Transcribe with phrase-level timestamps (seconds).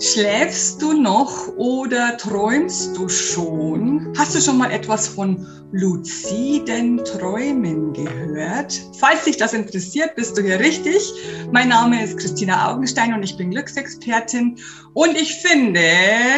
[0.00, 4.12] Schläfst du noch oder träumst du schon?
[4.18, 8.82] Hast du schon mal etwas von luziden Träumen gehört?
[8.98, 11.12] Falls dich das interessiert, bist du hier richtig.
[11.52, 14.58] Mein Name ist Christina Augenstein und ich bin Glücksexpertin.
[14.92, 15.80] Und ich finde,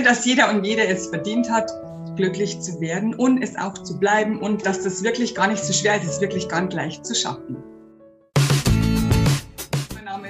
[0.05, 1.71] dass jeder und jede es verdient hat,
[2.15, 5.73] glücklich zu werden und es auch zu bleiben und dass das wirklich gar nicht so
[5.73, 7.57] schwer ist, es wirklich ganz leicht zu schaffen.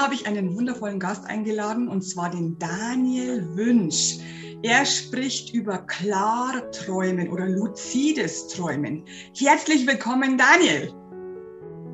[0.00, 4.16] Habe ich einen wundervollen Gast eingeladen und zwar den Daniel Wünsch.
[4.62, 9.04] Er spricht über Klarträumen oder luzides Träumen.
[9.36, 10.92] Herzlich willkommen, Daniel.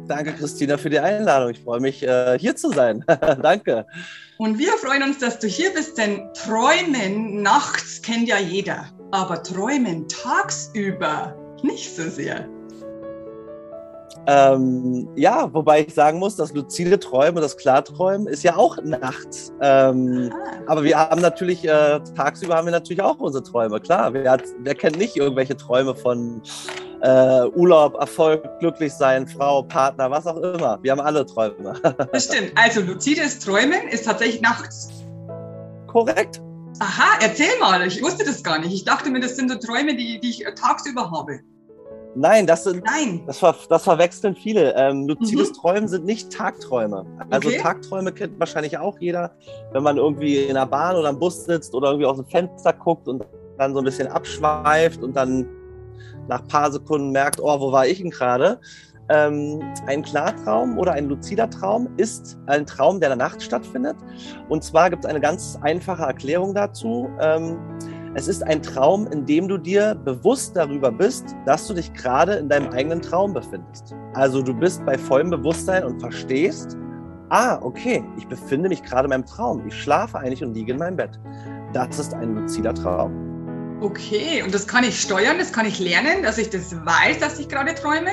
[0.07, 1.51] Danke, Christina, für die Einladung.
[1.51, 3.05] Ich freue mich, äh, hier zu sein.
[3.43, 3.87] Danke.
[4.39, 9.43] Und wir freuen uns, dass du hier bist, denn Träumen nachts kennt ja jeder, aber
[9.43, 12.49] Träumen tagsüber nicht so sehr.
[14.29, 19.53] Ähm, ja, wobei ich sagen muss, das luzide Träumen, das Klarträumen ist ja auch nachts.
[19.61, 20.63] Ähm, ah.
[20.67, 24.13] aber wir haben natürlich, äh, tagsüber haben wir natürlich auch unsere Träume, klar.
[24.13, 26.43] Wer, hat, wer kennt nicht irgendwelche Träume von
[27.03, 30.79] äh, Urlaub, Erfolg, glücklich sein, Frau, Partner, was auch immer.
[30.83, 31.75] Wir haben alle Träume.
[32.13, 32.53] das stimmt.
[32.57, 34.89] Also luzides Träumen ist tatsächlich nachts.
[35.87, 36.43] Korrekt.
[36.81, 37.87] Aha, erzähl mal.
[37.87, 38.73] Ich wusste das gar nicht.
[38.73, 41.41] Ich dachte mir, das sind so Träume, die, die ich tagsüber habe.
[42.19, 43.23] Nein, das sind, Nein.
[43.27, 44.75] Das, ver, das verwechseln viele.
[44.75, 45.55] Ähm, luzides mhm.
[45.55, 47.05] Träumen sind nicht Tagträume.
[47.31, 47.59] Also okay.
[47.59, 49.33] Tagträume kennt wahrscheinlich auch jeder,
[49.73, 52.73] wenn man irgendwie in der Bahn oder am Bus sitzt oder irgendwie aus dem Fenster
[52.73, 53.23] guckt und
[53.59, 55.47] dann so ein bisschen abschweift und dann
[56.27, 58.61] nach ein paar Sekunden merkt, oh, wo war ich denn gerade?
[59.09, 63.97] Ähm, ein Klartraum oder ein luzider Traum ist ein Traum, der in der Nacht stattfindet.
[64.49, 67.09] Und zwar gibt es eine ganz einfache Erklärung dazu.
[67.21, 67.59] Ähm,
[68.17, 72.37] es ist ein Traum, in dem du dir bewusst darüber bist, dass du dich gerade
[72.37, 73.95] in deinem eigenen Traum befindest.
[74.15, 76.79] Also du bist bei vollem Bewusstsein und verstehst,
[77.29, 79.67] ah, okay, ich befinde mich gerade in meinem Traum.
[79.67, 81.21] Ich schlafe eigentlich und liege in meinem Bett.
[81.75, 83.13] Das ist ein luzider Traum.
[83.83, 87.39] Okay, und das kann ich steuern, das kann ich lernen, dass ich das weiß, dass
[87.39, 88.13] ich gerade träume?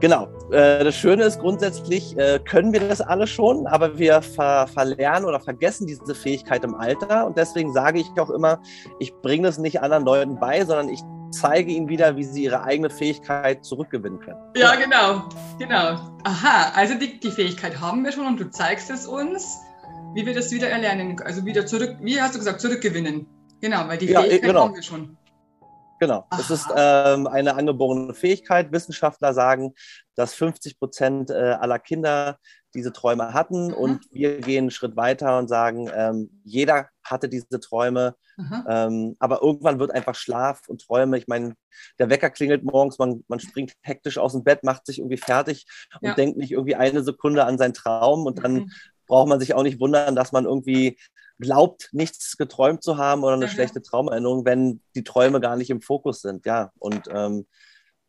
[0.00, 0.28] Genau.
[0.50, 5.24] Äh, das Schöne ist grundsätzlich, äh, können wir das alle schon, aber wir ver verlernen
[5.24, 7.26] oder vergessen diese Fähigkeit im Alter.
[7.26, 8.60] Und deswegen sage ich auch immer,
[8.98, 12.62] ich bringe das nicht anderen Leuten bei, sondern ich zeige ihnen wieder, wie sie ihre
[12.62, 14.38] eigene Fähigkeit zurückgewinnen können.
[14.54, 15.28] Ja, genau.
[15.58, 15.98] Genau.
[16.24, 19.58] Aha, also die, die Fähigkeit haben wir schon und du zeigst es uns,
[20.14, 23.26] wie wir das wieder erlernen, also wieder zurück, wie hast du gesagt, zurückgewinnen.
[23.60, 24.64] Genau, weil die ja, Fähigkeit genau.
[24.64, 25.15] haben wir schon.
[25.98, 26.26] Genau.
[26.38, 28.72] Es ist ähm, eine angeborene Fähigkeit.
[28.72, 29.74] Wissenschaftler sagen,
[30.14, 32.38] dass 50 Prozent äh, aller Kinder
[32.74, 33.68] diese Träume hatten.
[33.68, 33.74] Mhm.
[33.74, 38.14] Und wir gehen einen Schritt weiter und sagen, ähm, jeder hatte diese Träume.
[38.68, 41.16] Ähm, aber irgendwann wird einfach Schlaf und Träume.
[41.16, 41.54] Ich meine,
[41.98, 45.66] der Wecker klingelt morgens, man, man springt hektisch aus dem Bett, macht sich irgendwie fertig
[46.02, 46.14] und ja.
[46.14, 48.26] denkt nicht irgendwie eine Sekunde an seinen Traum.
[48.26, 48.72] Und dann
[49.06, 50.98] braucht man sich auch nicht wundern, dass man irgendwie
[51.38, 53.50] glaubt, nichts geträumt zu haben oder eine mhm.
[53.50, 56.46] schlechte Traumerinnerung, wenn die Träume gar nicht im Fokus sind.
[56.46, 57.46] Ja, und ähm,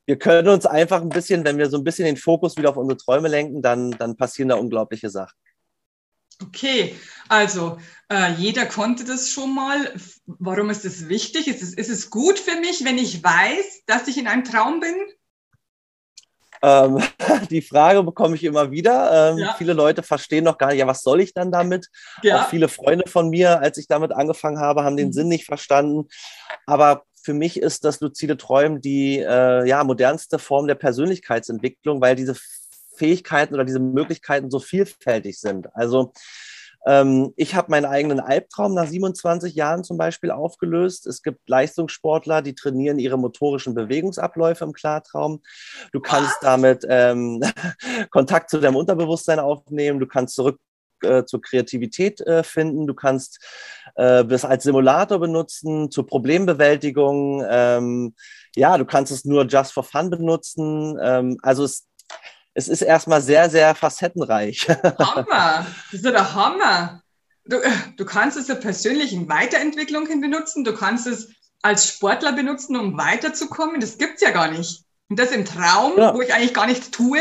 [0.05, 2.77] wir können uns einfach ein bisschen, wenn wir so ein bisschen den Fokus wieder auf
[2.77, 5.37] unsere Träume lenken, dann, dann passieren da unglaubliche Sachen.
[6.41, 6.95] Okay,
[7.29, 7.77] also
[8.09, 9.93] äh, jeder konnte das schon mal.
[10.25, 11.47] Warum ist es wichtig?
[11.47, 14.79] Ist es, ist es gut für mich, wenn ich weiß, dass ich in einem Traum
[14.79, 14.95] bin?
[16.61, 17.01] Ähm,
[17.49, 19.31] die Frage bekomme ich immer wieder.
[19.31, 19.55] Ähm, ja.
[19.57, 21.87] Viele Leute verstehen noch gar nicht, ja, was soll ich dann damit?
[22.23, 22.41] Ja.
[22.41, 25.13] Auch viele Freunde von mir, als ich damit angefangen habe, haben den mhm.
[25.13, 26.07] Sinn nicht verstanden.
[26.65, 32.15] Aber für mich ist das luzide Träumen die äh, ja, modernste Form der Persönlichkeitsentwicklung, weil
[32.15, 32.35] diese
[32.95, 35.67] Fähigkeiten oder diese Möglichkeiten so vielfältig sind.
[35.75, 36.13] Also
[36.87, 41.05] ähm, ich habe meinen eigenen Albtraum nach 27 Jahren zum Beispiel aufgelöst.
[41.05, 45.41] Es gibt Leistungssportler, die trainieren ihre motorischen Bewegungsabläufe im Klartraum.
[45.91, 46.39] Du kannst Was?
[46.39, 47.43] damit ähm,
[48.09, 49.99] Kontakt zu deinem Unterbewusstsein aufnehmen.
[49.99, 50.59] Du kannst zurück
[51.01, 52.87] äh, zur Kreativität äh, finden.
[52.87, 53.43] Du kannst
[53.95, 57.43] äh, das als Simulator benutzen, zur Problembewältigung.
[57.49, 58.15] Ähm,
[58.55, 60.97] ja, du kannst es nur just for fun benutzen.
[61.01, 61.85] Ähm, also es
[62.57, 64.67] es ist erstmal sehr, sehr facettenreich.
[64.99, 65.67] Hammer!
[65.91, 67.03] Das ist ja der Hammer!
[67.45, 67.57] Du,
[67.95, 71.29] du kannst es zur persönlichen Weiterentwicklung hin benutzen, du kannst es
[71.61, 73.79] als Sportler benutzen, um weiterzukommen.
[73.79, 74.83] Das gibt es ja gar nicht.
[75.07, 76.15] Und das im Traum, genau.
[76.15, 77.19] wo ich eigentlich gar nichts tue?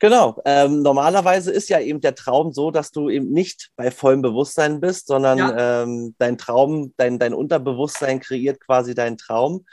[0.00, 0.42] Genau.
[0.44, 4.80] Ähm, normalerweise ist ja eben der Traum so, dass du eben nicht bei vollem Bewusstsein
[4.80, 5.82] bist, sondern ja.
[5.82, 9.64] ähm, dein Traum, dein, dein Unterbewusstsein kreiert quasi deinen Traum.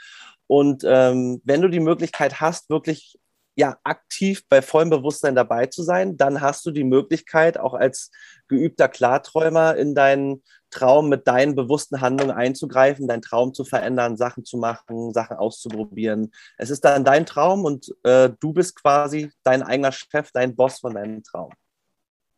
[0.46, 3.18] Und ähm, wenn du die Möglichkeit hast, wirklich
[3.60, 8.10] ja aktiv bei vollem Bewusstsein dabei zu sein, dann hast du die Möglichkeit, auch als
[8.48, 14.44] geübter Klarträumer in deinen Traum mit deinen bewussten Handlungen einzugreifen, deinen Traum zu verändern, Sachen
[14.44, 16.32] zu machen, Sachen auszuprobieren.
[16.58, 20.80] Es ist dann dein Traum und äh, du bist quasi dein eigener Chef, dein Boss
[20.80, 21.52] von deinem Traum.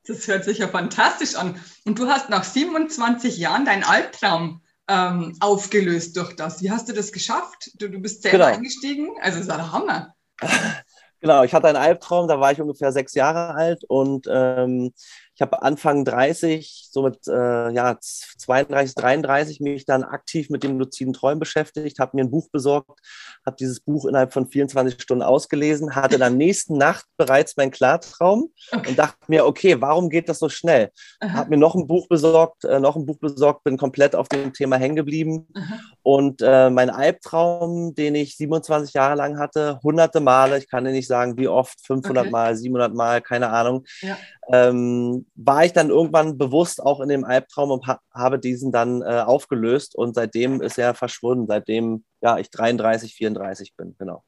[0.06, 1.60] Das hört sich ja fantastisch an.
[1.84, 6.60] Und du hast nach 27 Jahren deinen Albtraum ähm, aufgelöst durch das.
[6.60, 7.70] Wie hast du das geschafft?
[7.74, 8.56] Du, du bist selber genau.
[8.56, 9.10] eingestiegen?
[9.20, 10.14] Also, das war der Hammer.
[11.22, 14.92] Genau, ich hatte einen Albtraum, da war ich ungefähr sechs Jahre alt und ähm,
[15.34, 20.80] ich habe Anfang 30, so mit äh, ja, 32, 33 mich dann aktiv mit dem
[20.80, 22.98] luziden Träumen beschäftigt, habe mir ein Buch besorgt,
[23.46, 28.50] habe dieses Buch innerhalb von 24 Stunden ausgelesen, hatte dann nächsten Nacht bereits meinen Klartraum
[28.72, 28.90] okay.
[28.90, 30.90] und dachte mir, okay, warum geht das so schnell?
[31.22, 34.52] Habe mir noch ein Buch besorgt, äh, noch ein Buch besorgt, bin komplett auf dem
[34.52, 35.78] Thema hängen geblieben Aha.
[36.02, 40.92] Und äh, mein Albtraum, den ich 27 Jahre lang hatte, hunderte Male, ich kann dir
[40.92, 42.30] nicht sagen, wie oft, 500 okay.
[42.30, 44.16] Mal, 700 Mal, keine Ahnung, ja
[44.50, 49.02] ähm, war ich dann irgendwann bewusst auch in dem Albtraum und ha habe diesen dann
[49.02, 54.24] äh, aufgelöst und seitdem ist er verschwunden, seitdem ja, ich 33, 34 bin, genau.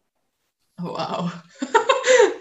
[0.78, 1.32] Wow.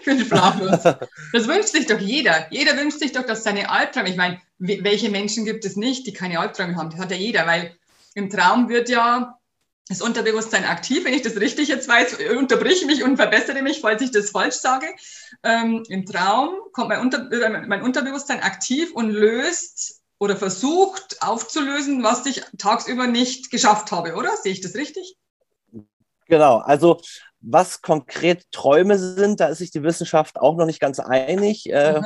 [0.00, 0.82] ich bin sprachlos.
[0.82, 2.46] Das wünscht sich doch jeder.
[2.50, 6.12] Jeder wünscht sich doch, dass seine Albträume, ich meine, welche Menschen gibt es nicht, die
[6.12, 6.90] keine Albträume haben?
[6.90, 7.76] Das hat ja jeder, weil
[8.14, 9.38] im Traum wird ja
[9.88, 14.00] das Unterbewusstsein aktiv, wenn ich das richtig jetzt weiß, unterbrich mich und verbessere mich, falls
[14.00, 14.86] ich das falsch sage.
[15.42, 22.02] Ähm, Im Traum kommt mein, Unter äh, mein Unterbewusstsein aktiv und löst oder versucht aufzulösen,
[22.02, 24.30] was ich tagsüber nicht geschafft habe, oder?
[24.36, 25.16] Sehe ich das richtig?
[26.28, 27.00] Genau, also
[27.40, 31.70] was konkret Träume sind, da ist sich die Wissenschaft auch noch nicht ganz einig.
[31.70, 32.00] Äh,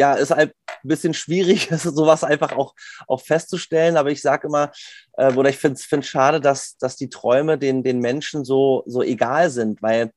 [0.00, 2.74] ja, ist halt ein bisschen schwierig, sowas einfach auch,
[3.06, 3.98] auch festzustellen.
[3.98, 4.72] Aber ich sage immer,
[5.18, 9.02] äh, oder ich finde es schade, dass, dass die Träume den, den Menschen so, so
[9.02, 10.12] egal sind, weil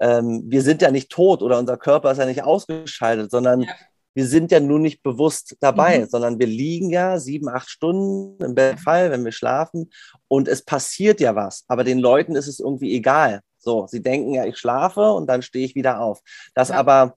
[0.00, 3.72] ähm, wir sind ja nicht tot oder unser Körper ist ja nicht ausgeschaltet, sondern ja.
[4.14, 6.06] wir sind ja nur nicht bewusst dabei, mhm.
[6.06, 9.90] sondern wir liegen ja sieben, acht Stunden im Fall, wenn wir schlafen
[10.28, 11.64] und es passiert ja was.
[11.66, 13.40] Aber den Leuten ist es irgendwie egal.
[13.58, 16.20] So, sie denken ja, ich schlafe und dann stehe ich wieder auf.
[16.54, 16.76] Das ja.
[16.76, 17.16] aber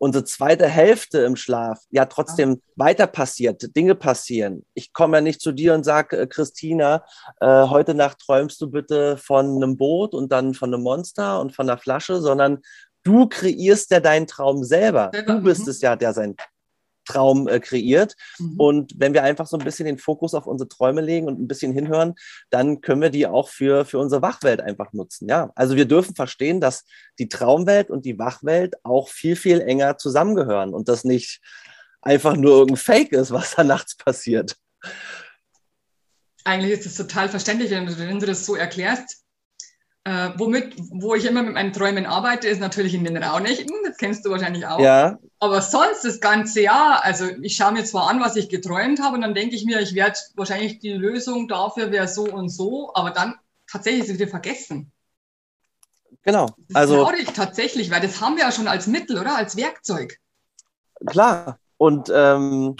[0.00, 2.72] unsere zweite Hälfte im Schlaf ja trotzdem ah.
[2.76, 4.64] weiter passiert, Dinge passieren.
[4.74, 7.04] Ich komme ja nicht zu dir und sage, äh, Christina,
[7.40, 11.54] äh, heute Nacht träumst du bitte von einem Boot und dann von einem Monster und
[11.54, 12.60] von einer Flasche, sondern
[13.02, 15.10] du kreierst ja deinen Traum selber.
[15.26, 15.70] Du bist mhm.
[15.70, 16.34] es ja, der sein
[17.10, 18.14] Traum äh, kreiert.
[18.38, 18.54] Mhm.
[18.58, 21.48] Und wenn wir einfach so ein bisschen den Fokus auf unsere Träume legen und ein
[21.48, 22.14] bisschen hinhören,
[22.50, 25.28] dann können wir die auch für, für unsere Wachwelt einfach nutzen.
[25.28, 26.84] Ja, also wir dürfen verstehen, dass
[27.18, 31.40] die Traumwelt und die Wachwelt auch viel, viel enger zusammengehören und das nicht
[32.02, 34.56] einfach nur irgendein Fake ist, was da nachts passiert.
[36.44, 39.22] Eigentlich ist es total verständlich, wenn du, wenn du das so erklärst.
[40.04, 43.74] Äh, womit, wo ich immer mit meinen Träumen arbeite, ist natürlich in den Raunächten.
[43.84, 44.80] Das kennst du wahrscheinlich auch.
[44.80, 45.18] Ja.
[45.38, 49.16] Aber sonst das ganze Jahr, also ich schaue mir zwar an, was ich geträumt habe,
[49.16, 52.92] und dann denke ich mir, ich werde wahrscheinlich die Lösung dafür wäre so und so,
[52.94, 53.34] aber dann
[53.70, 54.90] tatsächlich ist es wieder vergessen.
[56.22, 56.46] Genau.
[56.68, 59.36] Das also traurig tatsächlich, weil das haben wir ja schon als Mittel, oder?
[59.36, 60.18] Als Werkzeug.
[61.06, 61.58] Klar.
[61.76, 62.76] Und ähm,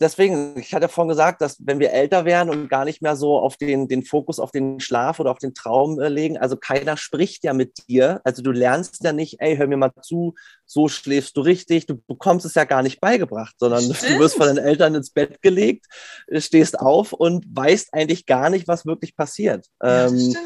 [0.00, 3.38] deswegen, ich hatte vorhin gesagt, dass wenn wir älter werden und gar nicht mehr so
[3.38, 6.96] auf den, den Fokus auf den Schlaf oder auf den Traum äh, legen, also keiner
[6.96, 10.34] spricht ja mit dir, also du lernst ja nicht, ey, hör mir mal zu,
[10.66, 14.02] so schläfst du richtig, du bekommst es ja gar nicht beigebracht, sondern Stimmt.
[14.02, 15.86] du wirst von den Eltern ins Bett gelegt,
[16.26, 19.66] äh, stehst auf und weißt eigentlich gar nicht, was wirklich passiert.
[19.82, 20.36] Ja, ähm,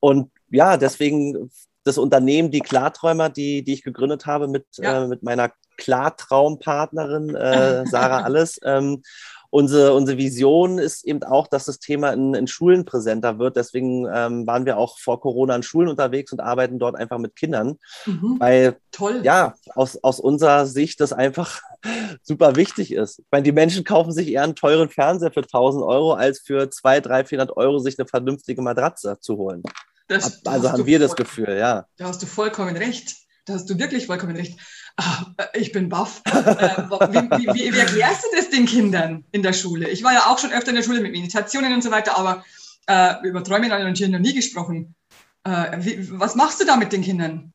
[0.00, 1.50] und ja, deswegen
[1.84, 5.04] das Unternehmen, die Klarträumer, die, die ich gegründet habe mit, ja.
[5.04, 8.58] äh, mit meiner Klartraumpartnerin äh, Sarah Alles.
[8.64, 9.02] Ähm,
[9.50, 13.56] unsere, unsere Vision ist eben auch, dass das Thema in, in Schulen präsenter wird.
[13.56, 17.36] Deswegen ähm, waren wir auch vor Corona in Schulen unterwegs und arbeiten dort einfach mit
[17.36, 17.78] Kindern.
[18.04, 18.36] Mhm.
[18.38, 19.20] Weil, Toll.
[19.22, 21.62] ja, aus, aus unserer Sicht das einfach
[22.22, 23.20] super wichtig ist.
[23.20, 26.68] Ich meine, die Menschen kaufen sich eher einen teuren Fernseher für 1000 Euro, als für
[26.68, 29.62] 200, 300, 400 Euro sich eine vernünftige Matratze zu holen.
[30.08, 31.86] Das, also haben wir das Gefühl, ja.
[31.96, 33.16] Da hast du vollkommen recht.
[33.44, 34.58] Da hast du wirklich vollkommen recht.
[34.96, 36.22] Ah, ich bin baff.
[36.24, 39.90] äh, wie, wie, wie, erklärst du das den Kindern in der Schule?
[39.90, 42.44] Ich war ja auch schon öfter in der Schule mit Meditationen und so weiter, aber
[42.86, 44.94] äh, über Träume ich natürlich noch nie gesprochen.
[45.44, 45.78] Äh,
[46.12, 47.52] was machst du da mit den Kindern?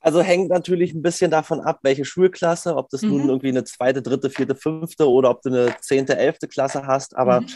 [0.00, 3.08] Also hängt natürlich ein bisschen davon ab, welche Schulklasse, ob das mhm.
[3.10, 7.16] nun irgendwie eine zweite, dritte, vierte, fünfte oder ob du eine zehnte, elfte Klasse hast.
[7.16, 7.48] Aber mhm.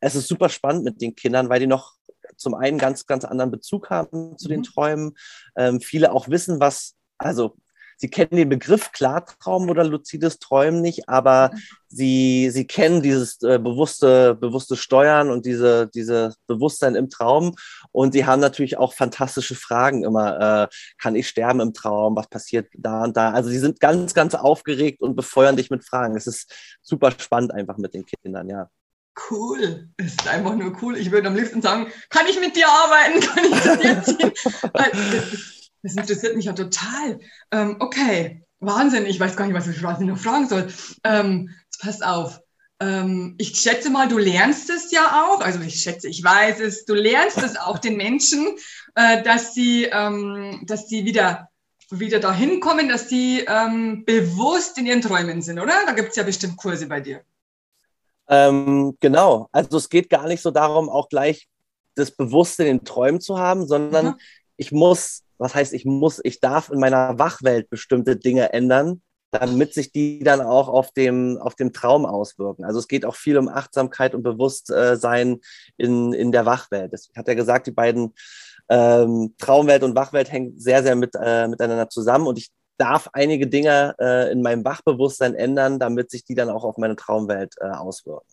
[0.00, 1.94] es ist super spannend mit den Kindern, weil die noch
[2.36, 4.64] zum einen ganz, ganz anderen Bezug haben zu den mhm.
[4.64, 5.18] Träumen.
[5.56, 7.56] Ähm, viele auch wissen, was, also
[8.00, 11.50] sie kennen den Begriff Klartraum oder luzides Träumen nicht, aber
[11.88, 17.54] sie, sie kennen dieses äh, bewusste, bewusste Steuern und diese, diese Bewusstsein im Traum.
[17.92, 20.68] Und sie haben natürlich auch fantastische Fragen immer.
[20.70, 22.16] Äh, kann ich sterben im Traum?
[22.16, 23.32] Was passiert da und da?
[23.32, 26.16] Also sie sind ganz, ganz aufgeregt und befeuern dich mit Fragen.
[26.16, 28.70] Es ist super spannend einfach mit den Kindern, ja.
[29.28, 30.96] Cool, es ist einfach nur cool.
[30.96, 33.20] Ich würde am liebsten sagen, kann ich mit dir arbeiten?
[33.26, 34.32] Kann ich zu dir ziehen?
[35.82, 37.20] Das interessiert mich ja total.
[37.50, 39.06] Ähm, okay, Wahnsinn.
[39.06, 40.68] Ich weiß gar nicht, was ich, was ich noch fragen soll.
[41.04, 42.40] Ähm, pass auf.
[42.80, 45.40] Ähm, ich schätze mal, du lernst es ja auch.
[45.40, 46.84] Also ich schätze, ich weiß es.
[46.84, 48.46] Du lernst es auch den Menschen,
[48.94, 51.50] äh, dass sie, ähm, dass sie wieder
[51.92, 55.74] wieder dahin kommen, dass sie ähm, bewusst in ihren Träumen sind, oder?
[55.86, 57.22] Da gibt es ja bestimmt Kurse bei dir.
[58.28, 59.48] Ähm, genau.
[59.50, 61.48] Also es geht gar nicht so darum, auch gleich
[61.96, 64.14] das Bewusste in den Träumen zu haben, sondern mhm.
[64.56, 69.72] ich muss was heißt, ich muss, ich darf in meiner Wachwelt bestimmte Dinge ändern, damit
[69.72, 72.64] sich die dann auch auf dem, auf dem Traum auswirken.
[72.64, 75.40] Also es geht auch viel um Achtsamkeit und Bewusstsein
[75.78, 76.92] in, in der Wachwelt.
[76.92, 78.12] Das hat er gesagt, die beiden
[78.68, 83.46] ähm, Traumwelt und Wachwelt hängen sehr, sehr mit, äh, miteinander zusammen und ich darf einige
[83.46, 87.64] Dinge äh, in meinem Wachbewusstsein ändern, damit sich die dann auch auf meine Traumwelt äh,
[87.64, 88.26] auswirken.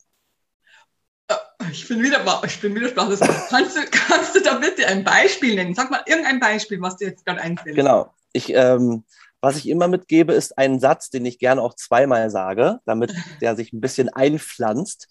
[1.71, 3.19] Ich bin wieder, ich bin wieder sprachlos.
[3.19, 5.75] Kannst du, kannst du da bitte ein Beispiel nennen?
[5.75, 7.75] Sag mal irgendein Beispiel, was dir jetzt gerade einfällt.
[7.75, 8.13] Genau.
[8.33, 9.03] Ich, ähm,
[9.41, 13.55] was ich immer mitgebe, ist ein Satz, den ich gerne auch zweimal sage, damit der
[13.55, 15.07] sich ein bisschen einpflanzt.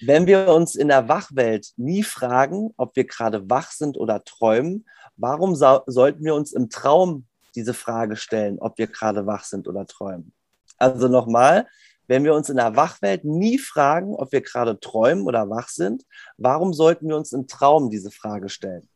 [0.00, 4.86] Wenn wir uns in der Wachwelt nie fragen, ob wir gerade wach sind oder träumen,
[5.16, 9.68] warum so sollten wir uns im Traum diese Frage stellen, ob wir gerade wach sind
[9.68, 10.32] oder träumen?
[10.76, 11.68] Also nochmal,
[12.06, 16.04] wenn wir uns in der Wachwelt nie fragen, ob wir gerade träumen oder wach sind,
[16.36, 18.88] warum sollten wir uns im Traum diese Frage stellen?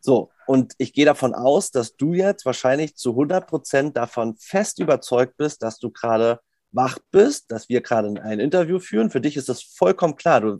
[0.00, 4.78] So, und ich gehe davon aus, dass du jetzt wahrscheinlich zu 100 Prozent davon fest
[4.78, 6.40] überzeugt bist, dass du gerade
[6.72, 9.10] wach bist, dass wir gerade ein Interview führen.
[9.10, 10.40] Für dich ist das vollkommen klar.
[10.40, 10.58] Du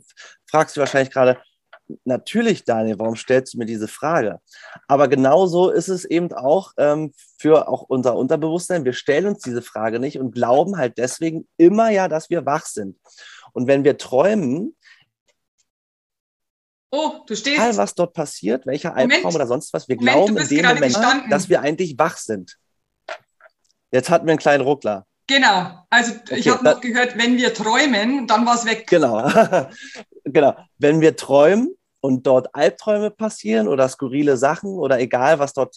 [0.49, 1.37] fragst dich wahrscheinlich gerade,
[2.03, 4.39] natürlich, Daniel, warum stellst du mir diese Frage?
[4.87, 8.85] Aber genauso ist es eben auch ähm, für auch unser Unterbewusstsein.
[8.85, 12.65] Wir stellen uns diese Frage nicht und glauben halt deswegen immer ja, dass wir wach
[12.65, 12.97] sind.
[13.53, 14.75] Und wenn wir träumen,
[16.91, 17.57] Oh, du stehst.
[17.57, 20.81] Egal, was dort passiert, welcher Albtraum oder sonst was, wir Moment, glauben in dem Moment,
[20.93, 21.29] gestanden.
[21.29, 22.57] dass wir eigentlich wach sind.
[23.91, 25.05] Jetzt hatten wir einen kleinen Ruckler.
[25.27, 25.85] Genau.
[25.89, 28.87] Also okay, ich habe noch gehört, wenn wir träumen, dann war es weg.
[28.87, 29.27] Genau.
[30.23, 30.55] genau.
[30.77, 31.74] Wenn wir träumen
[32.05, 35.75] und dort Albträume passieren oder skurrile Sachen oder egal, was dort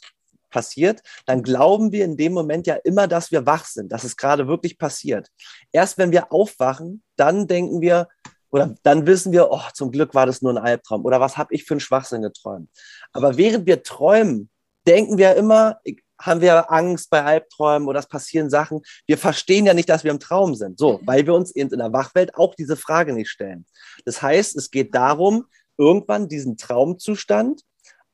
[0.51, 4.17] passiert, dann glauben wir in dem Moment ja immer, dass wir wach sind, dass es
[4.17, 5.29] gerade wirklich passiert.
[5.73, 8.09] Erst wenn wir aufwachen, dann denken wir
[8.51, 11.55] oder dann wissen wir, oh, zum Glück war das nur ein Albtraum oder was habe
[11.55, 12.71] ich für einen Schwachsinn geträumt.
[13.13, 14.51] Aber während wir träumen,
[14.87, 15.81] denken wir immer,
[16.21, 18.81] haben wir Angst bei Albträumen oder es passieren Sachen.
[19.07, 20.79] Wir verstehen ja nicht, dass wir im Traum sind.
[20.79, 23.67] So, weil wir uns eben in der Wachwelt auch diese Frage nicht stellen.
[24.05, 25.47] Das heißt, es geht darum,
[25.79, 27.63] irgendwann diesen Traumzustand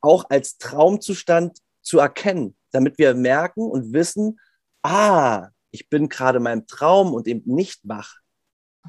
[0.00, 4.38] auch als Traumzustand zu erkennen, damit wir merken und wissen,
[4.83, 8.16] ah, ich bin gerade in meinem Traum und eben nicht wach.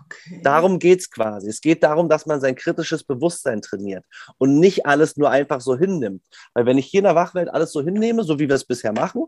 [0.03, 0.41] Okay.
[0.43, 1.47] Darum geht es quasi.
[1.47, 4.03] Es geht darum, dass man sein kritisches Bewusstsein trainiert
[4.37, 6.21] und nicht alles nur einfach so hinnimmt.
[6.53, 8.91] Weil wenn ich hier in der Wachwelt alles so hinnehme, so wie wir es bisher
[8.91, 9.23] machen,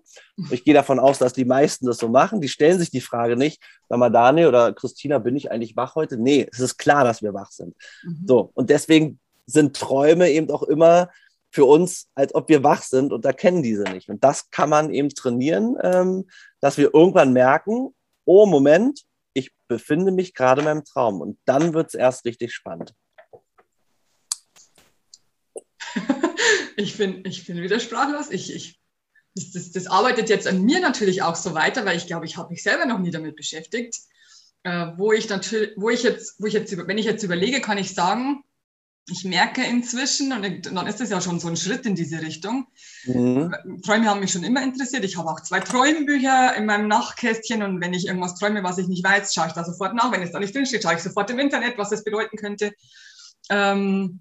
[0.52, 3.38] ich gehe davon aus, dass die meisten das so machen, die stellen sich die Frage
[3.38, 6.18] nicht, sag mal, Daniel oder Christina, bin ich eigentlich wach heute?
[6.18, 7.74] Nee, es ist klar, dass wir wach sind.
[8.04, 8.26] Mhm.
[8.28, 11.10] So, und deswegen sind Träume eben auch immer
[11.50, 14.10] für uns, als ob wir wach sind und erkennen diese nicht.
[14.10, 20.12] Und das kann man eben trainieren, ähm, dass wir irgendwann merken, oh, Moment, ich befinde
[20.12, 21.22] mich gerade in meinem Traum.
[21.22, 22.94] Und dann wird es erst richtig spannend.
[26.76, 28.30] ich bin, ich bin wieder sprachlos.
[28.30, 28.80] Ich, ich,
[29.36, 32.38] das, das, das, arbeitet jetzt an mir natürlich auch so weiter, weil ich glaube, ich
[32.38, 33.96] habe mich selber noch nie damit beschäftigt.
[34.64, 37.78] Äh, wo ich natürlich, wo ich jetzt, wo ich jetzt, wenn ich jetzt überlege, kann
[37.78, 38.44] ich sagen,
[39.10, 42.68] ich merke inzwischen, und dann ist das ja schon so ein Schritt in diese Richtung.
[43.06, 43.82] Mhm.
[43.86, 45.06] Träume haben mich schon immer interessiert.
[45.06, 48.88] Ich habe auch zwei Träumbücher in meinem Nachkästchen und wenn ich irgendwas träume, was ich
[48.90, 50.12] nicht weiß, schaue ich da sofort nach.
[50.12, 52.74] Wenn es da nicht drinsteht, schaue ich sofort im Internet, was das bedeuten könnte.
[53.50, 54.20] Ähm,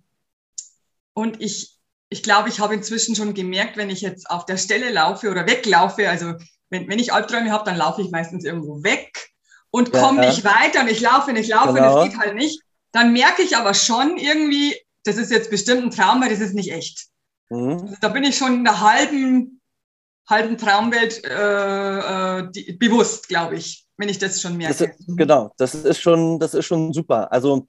[1.15, 1.77] und ich,
[2.09, 5.49] ich glaube, ich habe inzwischen schon gemerkt, wenn ich jetzt auf der Stelle laufe oder
[5.49, 6.35] weglaufe, also
[6.71, 9.31] wenn, wenn ich Albträume habe, dann laufe ich meistens irgendwo weg
[9.71, 10.31] und komme ja.
[10.31, 12.03] nicht weiter und ich laufe und ich laufe genau.
[12.03, 12.63] und es geht halt nicht
[12.97, 14.75] dann merke ich aber schon irgendwie,
[15.05, 17.07] das ist jetzt bestimmt ein Traum, weil das ist nicht echt.
[17.51, 17.79] Mhm.
[17.83, 19.61] Also da bin ich schon in der halben,
[20.29, 24.75] halben Traumwelt äh, äh, die, bewusst, glaube ich, wenn ich das schon merke.
[24.75, 27.31] Das ist, genau, das ist schon, das ist schon super.
[27.33, 27.69] Also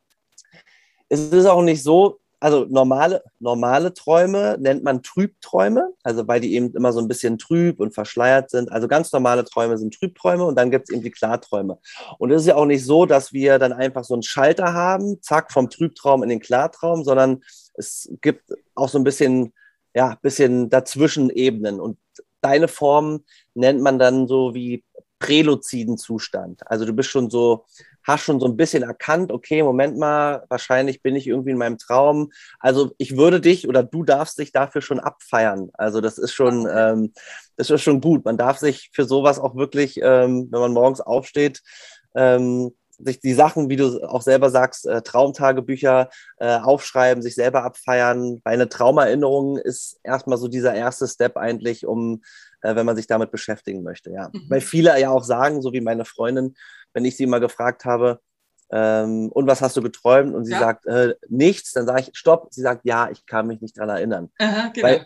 [1.09, 6.53] es ist auch nicht so, also normale, normale Träume nennt man Trübträume, also weil die
[6.53, 8.71] eben immer so ein bisschen trüb und verschleiert sind.
[8.71, 11.79] Also ganz normale Träume sind Trübträume und dann gibt es eben die Klarträume.
[12.19, 15.21] Und es ist ja auch nicht so, dass wir dann einfach so einen Schalter haben,
[15.21, 17.41] zack, vom Trübtraum in den Klartraum, sondern
[17.73, 19.53] es gibt auch so ein bisschen,
[19.95, 21.79] ja, bisschen dazwischen Ebenen.
[21.79, 21.97] Und
[22.41, 23.23] deine Form
[23.55, 24.83] nennt man dann so wie
[25.19, 26.61] präluziden Zustand.
[26.69, 27.65] Also du bist schon so
[28.07, 31.77] hast schon so ein bisschen erkannt, okay, Moment mal, wahrscheinlich bin ich irgendwie in meinem
[31.77, 32.31] Traum.
[32.59, 35.69] Also ich würde dich oder du darfst dich dafür schon abfeiern.
[35.73, 37.13] Also das ist schon, ähm,
[37.57, 38.23] das ist schon gut.
[38.23, 41.61] Man darf sich für sowas auch wirklich, ähm, wenn man morgens aufsteht,
[42.15, 47.63] ähm, sich die Sachen, wie du auch selber sagst, äh, Traumtagebücher äh, aufschreiben, sich selber
[47.63, 48.41] abfeiern.
[48.43, 52.23] Weil eine Traumerinnerung ist erstmal so dieser erste Step eigentlich, um,
[52.61, 54.11] äh, wenn man sich damit beschäftigen möchte.
[54.11, 54.29] Ja.
[54.31, 54.45] Mhm.
[54.49, 56.55] Weil viele ja auch sagen, so wie meine Freundin,
[56.93, 58.19] wenn ich sie mal gefragt habe,
[58.69, 60.35] ähm, und was hast du geträumt?
[60.35, 60.59] Und sie ja.
[60.59, 61.71] sagt, äh, nichts.
[61.73, 62.47] Dann sage ich, stopp.
[62.51, 64.29] Sie sagt, ja, ich kann mich nicht daran erinnern.
[64.39, 64.87] Aha, genau.
[64.87, 65.05] Weil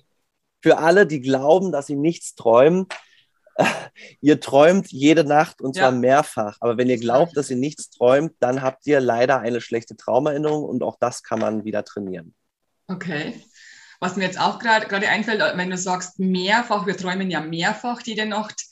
[0.61, 2.88] für alle, die glauben, dass sie nichts träumen,
[3.55, 3.65] äh,
[4.21, 5.97] ihr träumt jede Nacht und zwar ja.
[5.97, 6.57] mehrfach.
[6.59, 10.63] Aber wenn ihr glaubt, dass ihr nichts träumt, dann habt ihr leider eine schlechte Traumerinnerung
[10.63, 12.33] und auch das kann man wieder trainieren.
[12.88, 13.41] Okay.
[14.00, 18.25] Was mir jetzt auch gerade einfällt, wenn du sagst mehrfach, wir träumen ja mehrfach jede
[18.25, 18.65] Nacht.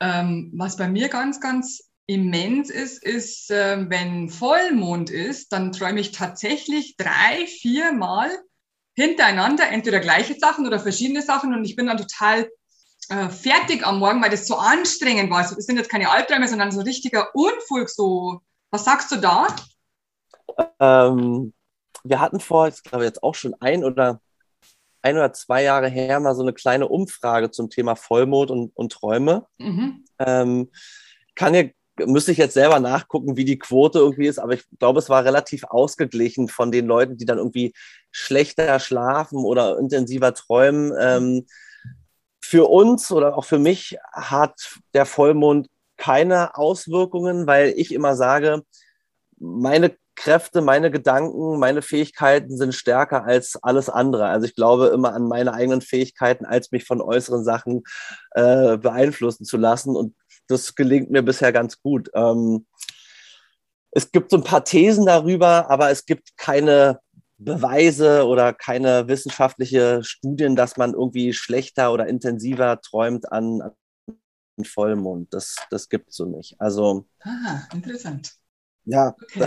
[0.00, 6.00] Ähm, was bei mir ganz, ganz immens ist, ist, äh, wenn Vollmond ist, dann träume
[6.00, 8.30] ich tatsächlich drei, vier Mal
[8.94, 12.48] hintereinander entweder gleiche Sachen oder verschiedene Sachen und ich bin dann total
[13.10, 15.38] äh, fertig am Morgen, weil das so anstrengend war.
[15.38, 17.90] Also das sind jetzt keine Albträume, sondern so richtiger Unfug.
[17.90, 19.46] So, was sagst du da?
[20.80, 21.52] Ähm,
[22.04, 24.20] wir hatten vor, ich glaube jetzt auch schon ein oder
[25.02, 28.92] ein oder zwei Jahre her mal so eine kleine Umfrage zum Thema Vollmond und, und
[28.92, 29.46] Träume.
[29.58, 30.04] Mhm.
[30.18, 30.70] Ähm,
[31.34, 31.72] kann dir
[32.06, 35.24] müsste ich jetzt selber nachgucken, wie die Quote irgendwie ist, aber ich glaube, es war
[35.24, 37.72] relativ ausgeglichen von den Leuten, die dann irgendwie
[38.10, 40.92] schlechter schlafen oder intensiver träumen.
[40.98, 41.46] Ähm,
[42.40, 48.62] für uns oder auch für mich hat der Vollmond keine Auswirkungen, weil ich immer sage,
[49.38, 54.26] meine Kräfte, meine Gedanken, meine Fähigkeiten sind stärker als alles andere.
[54.26, 57.84] Also ich glaube immer an meine eigenen Fähigkeiten, als mich von äußeren Sachen
[58.32, 59.94] äh, beeinflussen zu lassen.
[59.94, 60.14] Und
[60.48, 62.10] das gelingt mir bisher ganz gut.
[62.14, 62.66] Ähm,
[63.90, 67.00] es gibt so ein paar Thesen darüber, aber es gibt keine
[67.38, 75.32] Beweise oder keine wissenschaftliche Studien, dass man irgendwie schlechter oder intensiver träumt an, an Vollmond.
[75.32, 76.56] Das, das gibt es so nicht.
[76.60, 77.06] Also.
[77.22, 78.32] Ah, interessant.
[78.84, 79.46] Ja, okay.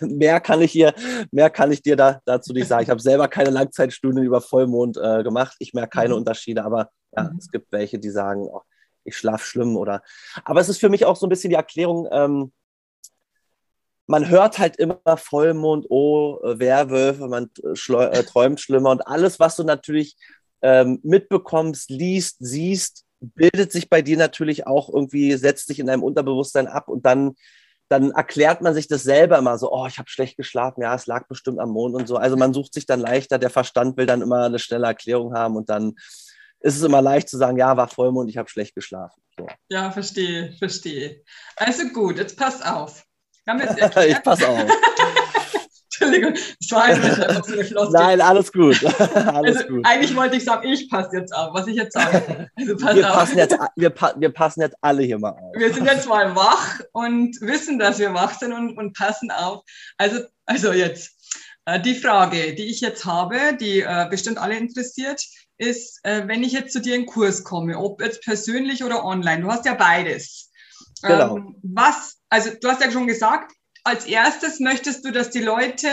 [0.00, 0.92] mehr kann ich hier,
[1.30, 2.82] mehr kann ich dir da, dazu nicht sagen.
[2.82, 5.56] Ich habe selber keine Langzeitstudien über Vollmond äh, gemacht.
[5.60, 6.20] Ich merke keine mhm.
[6.20, 7.38] Unterschiede, aber ja, mhm.
[7.38, 8.62] es gibt welche, die sagen, oh,
[9.06, 10.02] ich schlafe schlimm oder.
[10.44, 12.52] Aber es ist für mich auch so ein bisschen die Erklärung, ähm,
[14.06, 19.56] man hört halt immer Vollmond, oh, äh, Werwölfe, man äh, träumt schlimmer und alles, was
[19.56, 20.16] du natürlich
[20.62, 26.02] ähm, mitbekommst, liest, siehst, bildet sich bei dir natürlich auch irgendwie, setzt sich in deinem
[26.02, 27.34] Unterbewusstsein ab und dann,
[27.88, 31.06] dann erklärt man sich das selber immer so, oh, ich habe schlecht geschlafen, ja, es
[31.06, 32.16] lag bestimmt am Mond und so.
[32.16, 35.56] Also man sucht sich dann leichter, der Verstand will dann immer eine schnelle Erklärung haben
[35.56, 35.94] und dann
[36.66, 39.22] ist es immer leicht zu sagen, ja, war Vollmond, ich habe schlecht geschlafen.
[39.38, 39.46] So.
[39.68, 41.22] Ja, verstehe, verstehe.
[41.56, 43.04] Also gut, jetzt passt auf.
[43.46, 44.58] ich pass auf.
[45.84, 47.92] Entschuldigung, das war einfach so eine Floskel.
[47.92, 48.84] Nein, alles gut.
[49.14, 49.86] alles also, gut.
[49.86, 52.50] Eigentlich wollte ich sagen, ich passe jetzt auf, was ich jetzt sage.
[52.56, 53.16] Also pass wir, auf.
[53.16, 55.54] Passen jetzt, wir, wir, passen jetzt alle hier mal auf.
[55.56, 59.62] Wir sind jetzt mal wach und wissen, dass wir wach sind und, und passen auf.
[59.96, 61.16] Also, also jetzt,
[61.64, 65.22] äh, die Frage, die ich jetzt habe, die äh, bestimmt alle interessiert,
[65.58, 69.42] ist, äh, wenn ich jetzt zu dir in Kurs komme, ob jetzt persönlich oder online,
[69.42, 70.50] du hast ja beides.
[71.02, 71.36] Genau.
[71.36, 73.52] Ähm, was, also du hast ja schon gesagt,
[73.84, 75.88] als erstes möchtest du, dass die Leute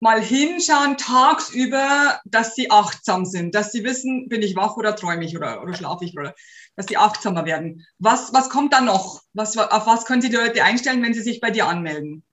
[0.00, 5.24] mal hinschauen tagsüber, dass sie achtsam sind, dass sie wissen, bin ich wach oder träume
[5.24, 6.34] ich oder, oder schlafe ich oder
[6.76, 7.84] dass sie achtsamer werden.
[7.98, 9.22] Was, was kommt da noch?
[9.32, 12.24] Was, auf was können Sie die Leute einstellen, wenn sie sich bei dir anmelden?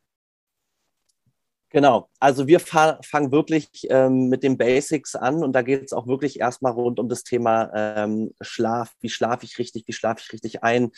[1.76, 6.08] Genau, also wir fangen wirklich ähm, mit den Basics an und da geht es auch
[6.08, 8.94] wirklich erstmal rund um das Thema ähm, Schlaf.
[9.02, 10.92] Wie schlafe ich richtig, wie schlafe ich richtig ein,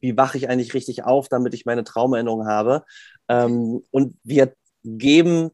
[0.00, 2.84] wie wache ich eigentlich richtig auf, damit ich meine Traumerinnerung habe.
[3.28, 5.50] Ähm, und wir geben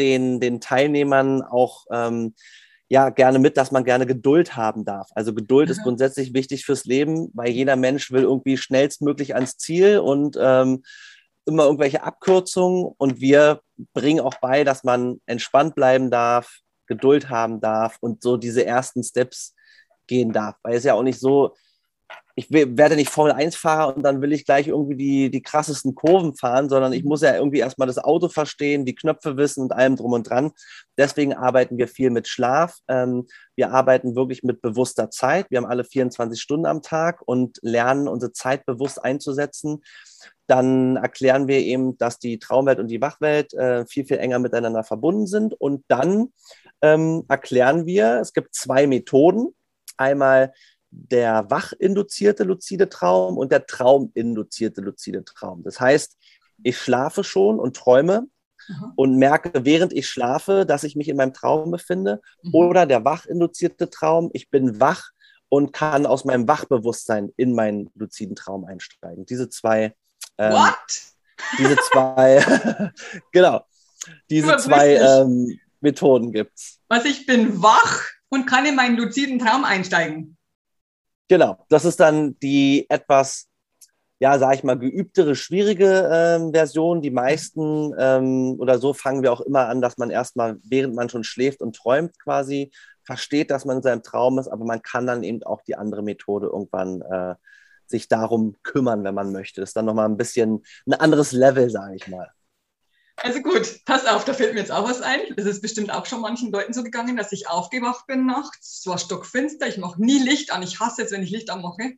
[0.00, 2.34] den, den Teilnehmern auch ähm,
[2.88, 5.10] ja gerne mit, dass man gerne Geduld haben darf.
[5.14, 5.72] Also Geduld mhm.
[5.72, 10.82] ist grundsätzlich wichtig fürs Leben, weil jeder Mensch will irgendwie schnellstmöglich ans Ziel und ähm,
[11.48, 13.60] immer irgendwelche Abkürzungen und wir
[13.94, 19.02] bringen auch bei, dass man entspannt bleiben darf, Geduld haben darf und so diese ersten
[19.02, 19.54] Steps
[20.06, 20.56] gehen darf.
[20.62, 21.54] Weil es ja auch nicht so,
[22.38, 26.36] ich werde nicht Formel 1-Fahrer und dann will ich gleich irgendwie die, die krassesten Kurven
[26.36, 29.96] fahren, sondern ich muss ja irgendwie erstmal das Auto verstehen, die Knöpfe wissen und allem
[29.96, 30.52] drum und dran.
[30.96, 32.76] Deswegen arbeiten wir viel mit Schlaf.
[32.86, 35.50] Ähm, wir arbeiten wirklich mit bewusster Zeit.
[35.50, 39.82] Wir haben alle 24 Stunden am Tag und lernen unsere Zeit bewusst einzusetzen.
[40.46, 44.84] Dann erklären wir eben, dass die Traumwelt und die Wachwelt äh, viel, viel enger miteinander
[44.84, 45.54] verbunden sind.
[45.54, 46.32] Und dann
[46.82, 49.54] ähm, erklären wir, es gibt zwei Methoden.
[49.96, 50.52] Einmal
[50.90, 55.62] der wachinduzierte luzide Traum und der trauminduzierte luzide Traum.
[55.62, 56.16] Das heißt,
[56.62, 58.26] ich schlafe schon und träume
[58.68, 58.92] mhm.
[58.96, 62.20] und merke, während ich schlafe, dass ich mich in meinem Traum befinde.
[62.42, 62.54] Mhm.
[62.54, 65.10] Oder der wachinduzierte Traum, ich bin wach
[65.48, 69.26] und kann aus meinem Wachbewusstsein in meinen luziden Traum einsteigen.
[69.26, 69.94] Diese zwei.
[70.38, 70.76] Ähm, What?
[71.58, 72.92] Diese zwei,
[73.32, 73.64] genau.
[74.30, 76.80] Diese zwei ähm, Methoden gibt es.
[76.88, 80.36] Also ich bin wach und kann in meinen luziden Traum einsteigen.
[81.28, 83.48] Genau, das ist dann die etwas,
[84.18, 87.02] ja, sag ich mal, geübtere, schwierige ähm, Version.
[87.02, 91.10] Die meisten ähm, oder so fangen wir auch immer an, dass man erstmal, während man
[91.10, 92.70] schon schläft und träumt, quasi
[93.04, 96.02] versteht, dass man in seinem Traum ist, aber man kann dann eben auch die andere
[96.02, 97.34] Methode irgendwann äh,
[97.90, 99.60] sich darum kümmern, wenn man möchte.
[99.60, 102.30] Das ist dann nochmal ein bisschen ein anderes Level, sage ich mal.
[103.20, 105.20] Also gut, pass auf, da fällt mir jetzt auch was ein.
[105.36, 108.78] Es ist bestimmt auch schon manchen Leuten so gegangen, dass ich aufgewacht bin nachts.
[108.80, 110.62] Es war stockfinster, ich mache nie Licht an.
[110.62, 111.94] Ich hasse es, wenn ich Licht anmache.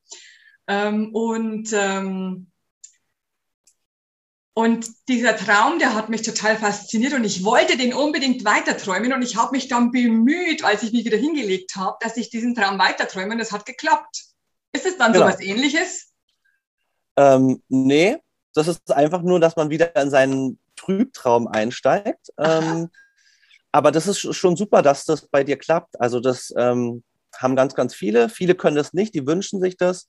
[0.66, 2.50] Ähm, und, ähm,
[4.54, 9.22] und dieser Traum, der hat mich total fasziniert und ich wollte den unbedingt weiterträumen und
[9.22, 12.78] ich habe mich dann bemüht, als ich mich wieder hingelegt habe, dass ich diesen Traum
[12.78, 14.29] weiterträume und es hat geklappt.
[14.72, 15.26] Ist es dann genau.
[15.26, 16.12] so was ähnliches?
[17.16, 18.16] Ähm, nee,
[18.54, 22.30] das ist einfach nur, dass man wieder in seinen Trübtraum einsteigt.
[22.38, 22.88] Ähm,
[23.72, 26.00] aber das ist schon super, dass das bei dir klappt.
[26.00, 27.04] Also das ähm,
[27.36, 28.28] haben ganz, ganz viele.
[28.28, 30.08] Viele können das nicht, die wünschen sich das.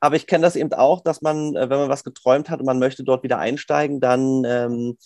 [0.00, 2.66] Aber ich kenne das eben auch, dass man, äh, wenn man was geträumt hat und
[2.66, 4.98] man möchte dort wieder einsteigen, dann ähm,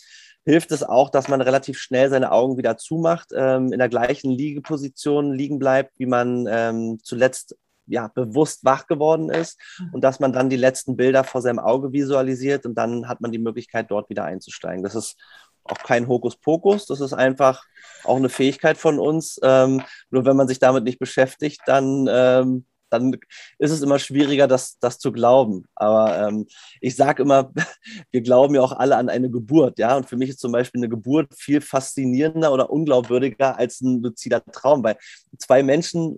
[0.45, 4.31] hilft es auch, dass man relativ schnell seine Augen wieder zumacht, ähm, in der gleichen
[4.31, 7.57] Liegeposition liegen bleibt, wie man ähm, zuletzt
[7.91, 9.95] ja, bewusst wach geworden ist mhm.
[9.95, 13.33] und dass man dann die letzten Bilder vor seinem Auge visualisiert und dann hat man
[13.33, 14.83] die Möglichkeit, dort wieder einzusteigen.
[14.83, 15.17] Das ist
[15.65, 17.65] auch kein Hokuspokus, das ist einfach
[18.05, 19.39] auch eine Fähigkeit von uns.
[19.43, 23.17] Ähm, nur wenn man sich damit nicht beschäftigt, dann, ähm, dann
[23.59, 25.67] ist es immer schwieriger, das, das zu glauben.
[25.75, 26.47] Aber ähm,
[26.81, 27.53] ich sage immer,
[28.11, 29.97] wir glauben ja auch alle an eine Geburt, ja.
[29.97, 34.45] Und für mich ist zum Beispiel eine Geburt viel faszinierender oder unglaubwürdiger als ein luzider
[34.45, 34.97] Traum, weil
[35.39, 36.17] zwei Menschen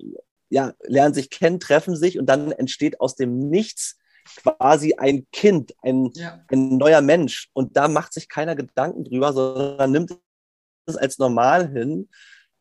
[0.53, 3.97] ja, lernen sich kennen, treffen sich und dann entsteht aus dem Nichts
[4.37, 6.45] quasi ein Kind, ein, ja.
[6.49, 7.49] ein neuer Mensch.
[7.55, 10.19] Und da macht sich keiner Gedanken drüber, sondern nimmt
[10.87, 12.09] es als normal hin.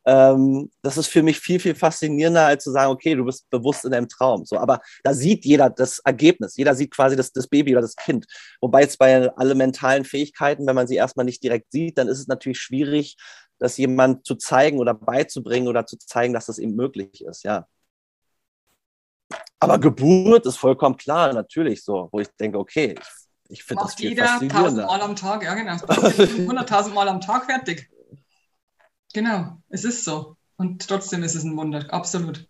[0.05, 3.83] Ähm, das ist für mich viel, viel faszinierender, als zu sagen, okay, du bist bewusst
[3.83, 4.45] in deinem Traum.
[4.45, 6.55] So, aber da sieht jeder das Ergebnis.
[6.55, 8.25] Jeder sieht quasi das, das Baby oder das Kind.
[8.61, 12.19] Wobei jetzt bei allen mentalen Fähigkeiten, wenn man sie erstmal nicht direkt sieht, dann ist
[12.19, 13.17] es natürlich schwierig,
[13.59, 17.67] das jemand zu zeigen oder beizubringen oder zu zeigen, dass das eben möglich ist, ja.
[19.61, 23.93] Aber Geburt ist vollkommen klar, natürlich so, wo ich denke, okay, ich, ich finde das
[23.93, 25.73] viel jeder tausendmal am Tag, ja genau.
[25.73, 27.87] 100.000 Mal am Tag fertig.
[29.13, 30.35] Genau, es ist so.
[30.57, 32.47] Und trotzdem ist es ein Wunder, absolut.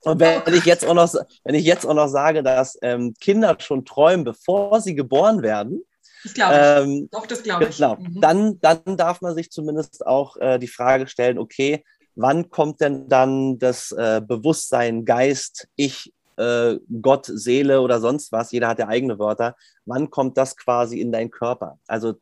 [0.00, 1.12] Und wenn ich jetzt auch noch,
[1.44, 5.82] wenn ich jetzt auch noch sage, dass ähm, Kinder schon träumen, bevor sie geboren werden,
[6.22, 6.82] das glaube ich.
[6.82, 7.76] Ähm, Doch, das glaube ich.
[7.76, 8.20] Genau, mhm.
[8.22, 11.84] dann, dann darf man sich zumindest auch äh, die Frage stellen, okay,
[12.16, 18.52] wann kommt denn dann das äh, Bewusstsein, Geist, Ich, äh, Gott, Seele oder sonst was,
[18.52, 21.78] jeder hat ja eigene Wörter, wann kommt das quasi in deinen Körper?
[21.86, 22.14] Also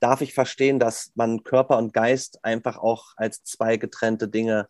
[0.00, 4.66] darf ich verstehen, dass man Körper und Geist einfach auch als zwei getrennte Dinge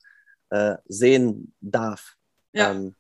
[0.51, 2.17] äh, sehen darf.
[2.53, 2.73] Ja.
[2.73, 2.95] Ähm,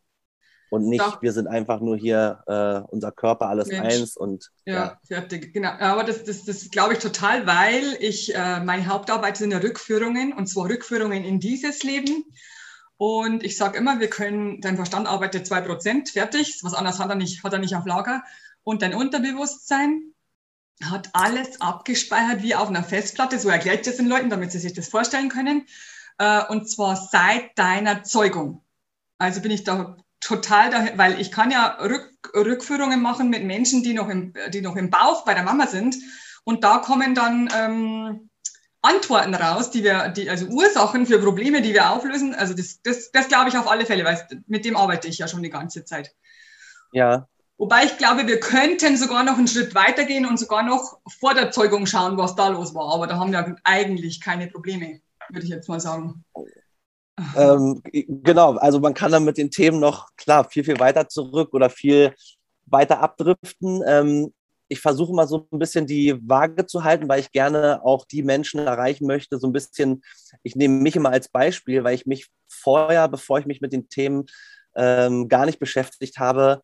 [0.72, 1.20] und nicht, Doch.
[1.20, 3.94] wir sind einfach nur hier äh, unser Körper, alles Mensch.
[3.94, 5.68] eins und ja, ja, fertig, genau.
[5.68, 10.32] Aber das, das, das glaube ich total, weil ich äh, meine Hauptarbeit sind ja Rückführungen
[10.32, 12.24] und zwar Rückführungen in dieses Leben.
[12.96, 17.16] Und ich sage immer, wir können, dein Verstand arbeitet 2%, fertig, was anderes hat er,
[17.16, 18.22] nicht, hat er nicht auf Lager.
[18.62, 20.14] Und dein Unterbewusstsein
[20.82, 24.58] hat alles abgespeichert wie auf einer Festplatte, so erkläre ich das den Leuten, damit sie
[24.58, 25.66] sich das vorstellen können.
[26.16, 28.64] Äh, und zwar seit deiner Zeugung.
[29.18, 33.82] Also bin ich da total dahin, weil ich kann ja Rück, Rückführungen machen mit Menschen,
[33.82, 35.96] die noch, im, die noch im Bauch bei der Mama sind.
[36.44, 38.30] Und da kommen dann ähm,
[38.80, 42.34] Antworten raus, die wir, die, also Ursachen für Probleme, die wir auflösen.
[42.34, 45.28] Also das, das, das glaube ich auf alle Fälle, weil mit dem arbeite ich ja
[45.28, 46.14] schon die ganze Zeit.
[46.92, 47.28] Ja.
[47.58, 51.52] Wobei ich glaube, wir könnten sogar noch einen Schritt weitergehen und sogar noch vor der
[51.52, 52.92] Zeugung schauen, was da los war.
[52.92, 56.24] Aber da haben wir eigentlich keine Probleme, würde ich jetzt mal sagen.
[57.36, 61.50] Ähm, genau, also man kann dann mit den Themen noch, klar, viel, viel weiter zurück
[61.52, 62.14] oder viel
[62.66, 63.82] weiter abdriften.
[63.86, 64.32] Ähm,
[64.68, 68.22] ich versuche mal so ein bisschen die Waage zu halten, weil ich gerne auch die
[68.22, 69.38] Menschen erreichen möchte.
[69.38, 70.02] So ein bisschen,
[70.42, 73.88] ich nehme mich immer als Beispiel, weil ich mich vorher, bevor ich mich mit den
[73.90, 74.24] Themen
[74.74, 76.62] ähm, gar nicht beschäftigt habe,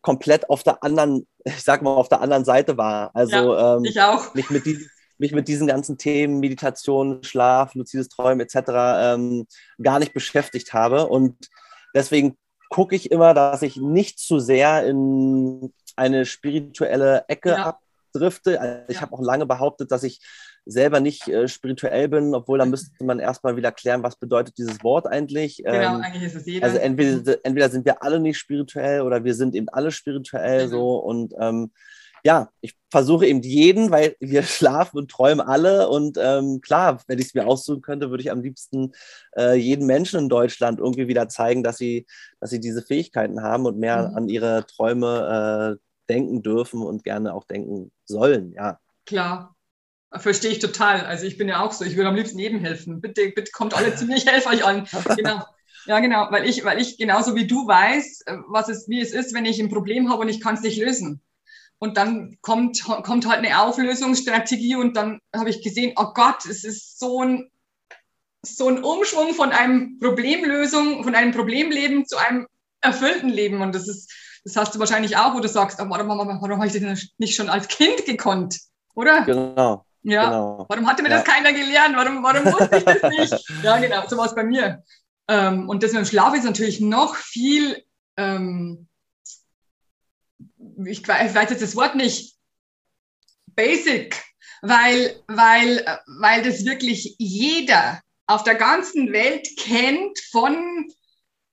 [0.00, 3.10] komplett auf der anderen, ich sag mal, auf der anderen Seite war.
[3.14, 4.34] Also ja, ähm, ich auch.
[4.34, 4.86] Mich mit, die,
[5.22, 8.56] mich mit diesen ganzen Themen, Meditation, Schlaf, luzides Träumen etc.
[8.68, 9.46] Ähm,
[9.80, 11.06] gar nicht beschäftigt habe.
[11.06, 11.48] Und
[11.94, 12.36] deswegen
[12.68, 17.78] gucke ich immer, dass ich nicht zu sehr in eine spirituelle Ecke ja.
[18.12, 18.60] abdrifte.
[18.60, 19.02] Also ich ja.
[19.02, 20.20] habe auch lange behauptet, dass ich
[20.64, 24.82] selber nicht äh, spirituell bin, obwohl da müsste man erstmal wieder klären, was bedeutet dieses
[24.82, 25.58] Wort eigentlich.
[25.58, 26.66] Genau, ähm, eigentlich ist es jeder.
[26.66, 30.70] Also entweder, entweder sind wir alle nicht spirituell oder wir sind eben alle spirituell mhm.
[30.70, 31.72] so und ähm,
[32.24, 35.88] ja, ich versuche eben jeden, weil wir schlafen und träumen alle.
[35.88, 38.92] Und ähm, klar, wenn ich es mir aussuchen könnte, würde ich am liebsten
[39.36, 42.06] äh, jeden Menschen in Deutschland irgendwie wieder zeigen, dass sie,
[42.40, 44.16] dass sie diese Fähigkeiten haben und mehr mhm.
[44.16, 48.52] an ihre Träume äh, denken dürfen und gerne auch denken sollen.
[48.52, 48.78] Ja.
[49.06, 49.56] Klar.
[50.14, 51.06] Verstehe ich total.
[51.06, 53.00] Also ich bin ja auch so, ich würde am liebsten jedem helfen.
[53.00, 54.86] Bitte, bitte kommt alle zu mir, ich helfe euch an.
[55.16, 55.42] Genau.
[55.86, 59.12] Ja, genau, weil ich, weil ich genauso wie du weiß, äh, was es, wie es
[59.12, 61.20] ist, wenn ich ein Problem habe und ich kann es nicht lösen.
[61.82, 66.62] Und dann kommt, kommt halt eine Auflösungsstrategie und dann habe ich gesehen, oh Gott, es
[66.62, 67.50] ist so ein,
[68.46, 72.46] so ein Umschwung von einem Problemlösung, von einem Problemleben zu einem
[72.82, 73.62] erfüllten Leben.
[73.62, 74.12] Und das ist,
[74.44, 77.08] das hast du wahrscheinlich auch, wo du sagst, oh, warum, warum, warum habe ich das
[77.18, 78.60] nicht schon als Kind gekonnt?
[78.94, 79.22] Oder?
[79.22, 79.84] Genau.
[80.04, 80.26] Ja.
[80.26, 80.66] Genau.
[80.68, 81.16] Warum hatte mir ja.
[81.16, 81.96] das keiner gelernt?
[81.96, 83.44] Warum, warum wusste ich das nicht?
[83.64, 84.84] ja, genau, so war es bei mir.
[85.26, 87.82] Ähm, und das mit dem Schlaf ist natürlich noch viel
[88.16, 88.86] ähm,
[90.86, 92.34] ich weiß jetzt das Wort nicht,
[93.54, 94.22] basic,
[94.62, 100.88] weil, weil, weil das wirklich jeder auf der ganzen Welt kennt von,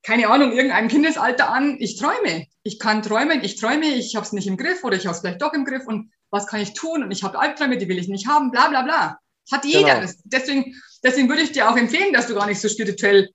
[0.02, 2.46] keine Ahnung, irgendeinem Kindesalter an, ich träume.
[2.62, 5.20] Ich kann träumen, ich träume, ich habe es nicht im Griff oder ich habe es
[5.20, 7.98] vielleicht doch im Griff und was kann ich tun und ich habe Albträume, die will
[7.98, 9.18] ich nicht haben, bla bla bla.
[9.50, 10.00] Hat jeder.
[10.00, 10.12] Genau.
[10.24, 13.30] Deswegen, deswegen würde ich dir auch empfehlen, dass du gar nicht so spirituell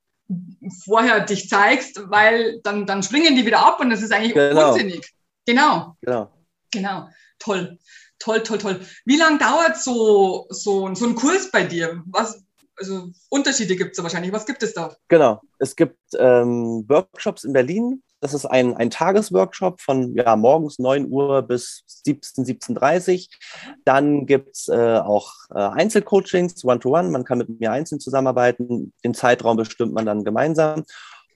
[0.84, 4.72] vorher dich zeigst, weil dann, dann springen die wieder ab und das ist eigentlich genau.
[4.72, 5.15] unsinnig.
[5.46, 5.96] Genau.
[6.02, 6.32] Genau.
[6.72, 7.10] Genau.
[7.40, 7.78] Toll.
[8.20, 8.80] Toll, toll, toll.
[9.06, 12.02] Wie lange dauert so, so, so ein Kurs bei dir?
[12.08, 12.44] Was,
[12.78, 14.32] also Unterschiede gibt es wahrscheinlich.
[14.32, 14.96] Was gibt es da?
[15.08, 15.42] Genau.
[15.60, 18.02] Es gibt ähm, Workshops in Berlin.
[18.22, 23.76] Das ist ein, ein Tagesworkshop von ja, morgens 9 Uhr bis 17, 17.30 Uhr.
[23.84, 27.10] Dann gibt es äh, auch äh, Einzelcoachings, One-to-One.
[27.10, 28.94] Man kann mit mir einzeln zusammenarbeiten.
[29.04, 30.86] Den Zeitraum bestimmt man dann gemeinsam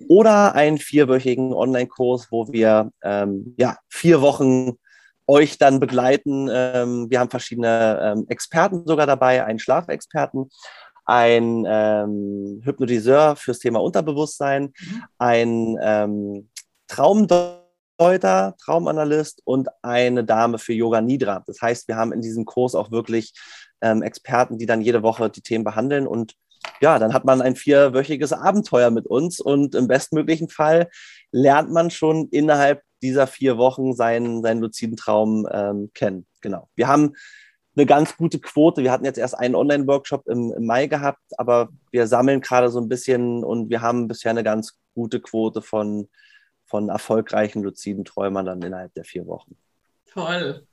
[0.08, 4.78] oder einen vierwöchigen Online-Kurs, wo wir ähm, ja, vier Wochen
[5.28, 6.50] euch dann begleiten.
[6.52, 10.50] Ähm, wir haben verschiedene ähm, Experten sogar dabei, einen Schlafexperten,
[11.06, 15.04] ein ähm, Hypnotiseur fürs Thema Unterbewusstsein, mhm.
[15.18, 16.50] ein ähm,
[16.88, 21.44] Traumdeuter, Traumanalyst und eine Dame für Yoga Nidra.
[21.46, 23.34] Das heißt, wir haben in diesem Kurs auch wirklich
[23.82, 26.34] ähm, Experten, die dann jede Woche die Themen behandeln und
[26.82, 30.90] ja, dann hat man ein vierwöchiges Abenteuer mit uns und im bestmöglichen Fall
[31.32, 36.26] lernt man schon innerhalb dieser vier Wochen seinen, seinen luziden Traum ähm, kennen.
[36.42, 36.70] Genau.
[36.76, 37.16] Wir haben
[37.76, 38.84] eine ganz gute Quote.
[38.84, 42.80] Wir hatten jetzt erst einen Online-Workshop im, im, Mai gehabt, aber wir sammeln gerade so
[42.80, 46.10] ein bisschen und wir haben bisher eine ganz gute Quote von,
[46.66, 49.56] von erfolgreichen luziden Träumern dann innerhalb der vier Wochen.
[50.12, 50.68] Toll,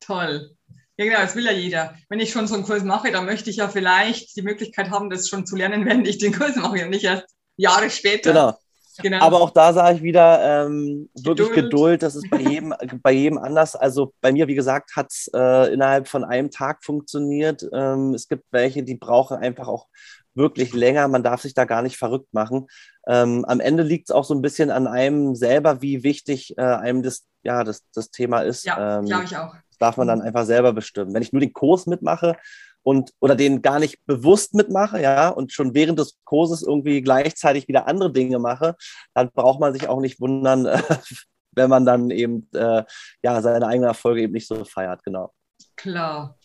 [0.00, 0.56] toll.
[0.96, 1.94] Ja, genau, das will ja jeder.
[2.08, 5.10] Wenn ich schon so einen Kurs mache, dann möchte ich ja vielleicht die Möglichkeit haben,
[5.10, 7.26] das schon zu lernen, wenn ich den Kurs mache und nicht erst
[7.56, 8.32] Jahre später.
[8.32, 8.58] Genau.
[9.02, 9.20] Genau.
[9.20, 11.64] Aber auch da sage ich wieder, ähm, wirklich Geduld.
[11.64, 13.74] Geduld, das ist bei jedem, bei jedem anders.
[13.74, 17.66] Also bei mir, wie gesagt, hat es äh, innerhalb von einem Tag funktioniert.
[17.72, 19.88] Ähm, es gibt welche, die brauchen einfach auch
[20.34, 21.08] wirklich länger.
[21.08, 22.68] Man darf sich da gar nicht verrückt machen.
[23.08, 26.62] Ähm, am Ende liegt es auch so ein bisschen an einem selber, wie wichtig äh,
[26.62, 28.64] einem das, ja, das, das Thema ist.
[28.64, 29.54] Ja, ähm, glaube ich auch.
[29.74, 30.26] Das darf man dann mhm.
[30.26, 31.14] einfach selber bestimmen.
[31.14, 32.36] Wenn ich nur den Kurs mitmache
[32.82, 37.66] und oder den gar nicht bewusst mitmache, ja, und schon während des Kurses irgendwie gleichzeitig
[37.66, 38.76] wieder andere Dinge mache,
[39.14, 40.66] dann braucht man sich auch nicht wundern,
[41.52, 42.84] wenn man dann eben äh,
[43.22, 45.32] ja seine eigenen Erfolge eben nicht so feiert, genau.
[45.76, 46.38] Klar.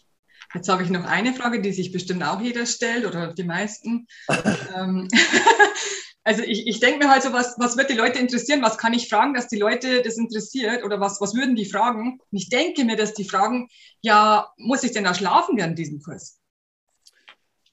[0.56, 4.08] Jetzt habe ich noch eine Frage, die sich bestimmt auch jeder stellt oder die meisten.
[4.76, 5.08] Ähm,
[6.30, 8.62] also ich, ich denke mir halt so, was, was wird die Leute interessieren?
[8.62, 10.84] Was kann ich fragen, dass die Leute das interessiert?
[10.84, 12.20] Oder was, was würden die fragen?
[12.20, 13.68] Und ich denke mir, dass die fragen,
[14.02, 16.38] ja, muss ich denn da schlafen während diesem Kurs?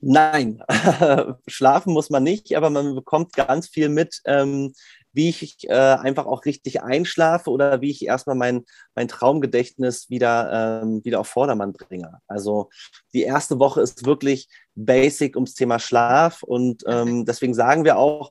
[0.01, 0.63] Nein,
[1.47, 4.73] schlafen muss man nicht, aber man bekommt ganz viel mit, ähm,
[5.17, 10.83] wie ich äh, einfach auch richtig einschlafe oder wie ich erstmal mein, mein Traumgedächtnis wieder,
[10.83, 12.19] ähm, wieder auf Vordermann bringe.
[12.29, 12.69] Also
[13.15, 18.31] die erste Woche ist wirklich basic ums Thema Schlaf und ähm, deswegen sagen wir auch,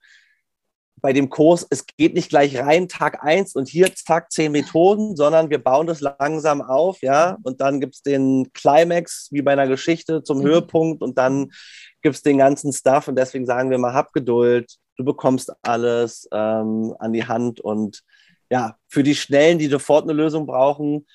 [1.01, 5.15] bei dem Kurs, es geht nicht gleich rein, Tag eins und hier zack, zehn Methoden,
[5.15, 9.51] sondern wir bauen das langsam auf, ja, und dann gibt es den Climax, wie bei
[9.53, 10.43] einer Geschichte, zum mhm.
[10.43, 11.51] Höhepunkt und dann
[12.01, 16.27] gibt es den ganzen Stuff und deswegen sagen wir mal, hab Geduld, du bekommst alles
[16.31, 18.03] ähm, an die Hand und
[18.49, 21.07] ja, für die Schnellen, die sofort eine Lösung brauchen,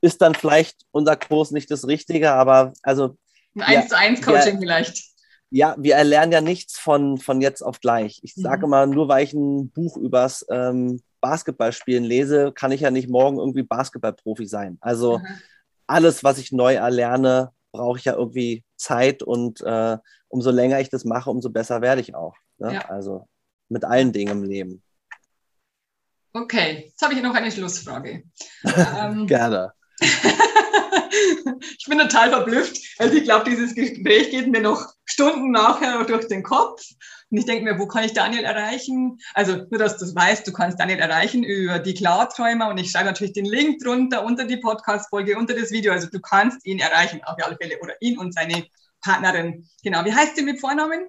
[0.00, 3.16] ist dann vielleicht unser Kurs nicht das Richtige, aber also.
[3.56, 5.04] Ein 1 zu 1 Coaching ja, vielleicht.
[5.50, 8.20] Ja, wir erlernen ja nichts von, von jetzt auf gleich.
[8.22, 8.64] Ich sage mhm.
[8.64, 13.38] immer, nur weil ich ein Buch übers ähm, Basketballspielen lese, kann ich ja nicht morgen
[13.38, 14.78] irgendwie Basketballprofi sein.
[14.80, 15.26] Also mhm.
[15.86, 20.88] alles, was ich neu erlerne, brauche ich ja irgendwie Zeit und äh, umso länger ich
[20.88, 22.36] das mache, umso besser werde ich auch.
[22.60, 22.74] Ne?
[22.74, 22.88] Ja.
[22.88, 23.26] Also
[23.68, 24.82] mit allen Dingen im Leben.
[26.32, 28.22] Okay, jetzt habe ich noch eine Schlussfrage.
[28.64, 29.72] ähm, Gerne.
[30.00, 32.78] ich bin total verblüfft.
[32.98, 36.84] Also ich glaube, dieses Gespräch geht mir noch Stunden nachher durch den Kopf.
[37.30, 39.18] Und ich denke mir, wo kann ich Daniel erreichen?
[39.34, 43.06] Also nur, dass du weißt, du kannst Daniel erreichen über die Klarträumer und ich schreibe
[43.06, 45.92] natürlich den Link drunter unter die Podcast-Folge, unter das Video.
[45.92, 48.66] Also du kannst ihn erreichen auf alle Fälle oder ihn und seine
[49.00, 49.68] Partnerin.
[49.82, 50.04] Genau.
[50.04, 51.08] Wie heißt sie mit Vornamen?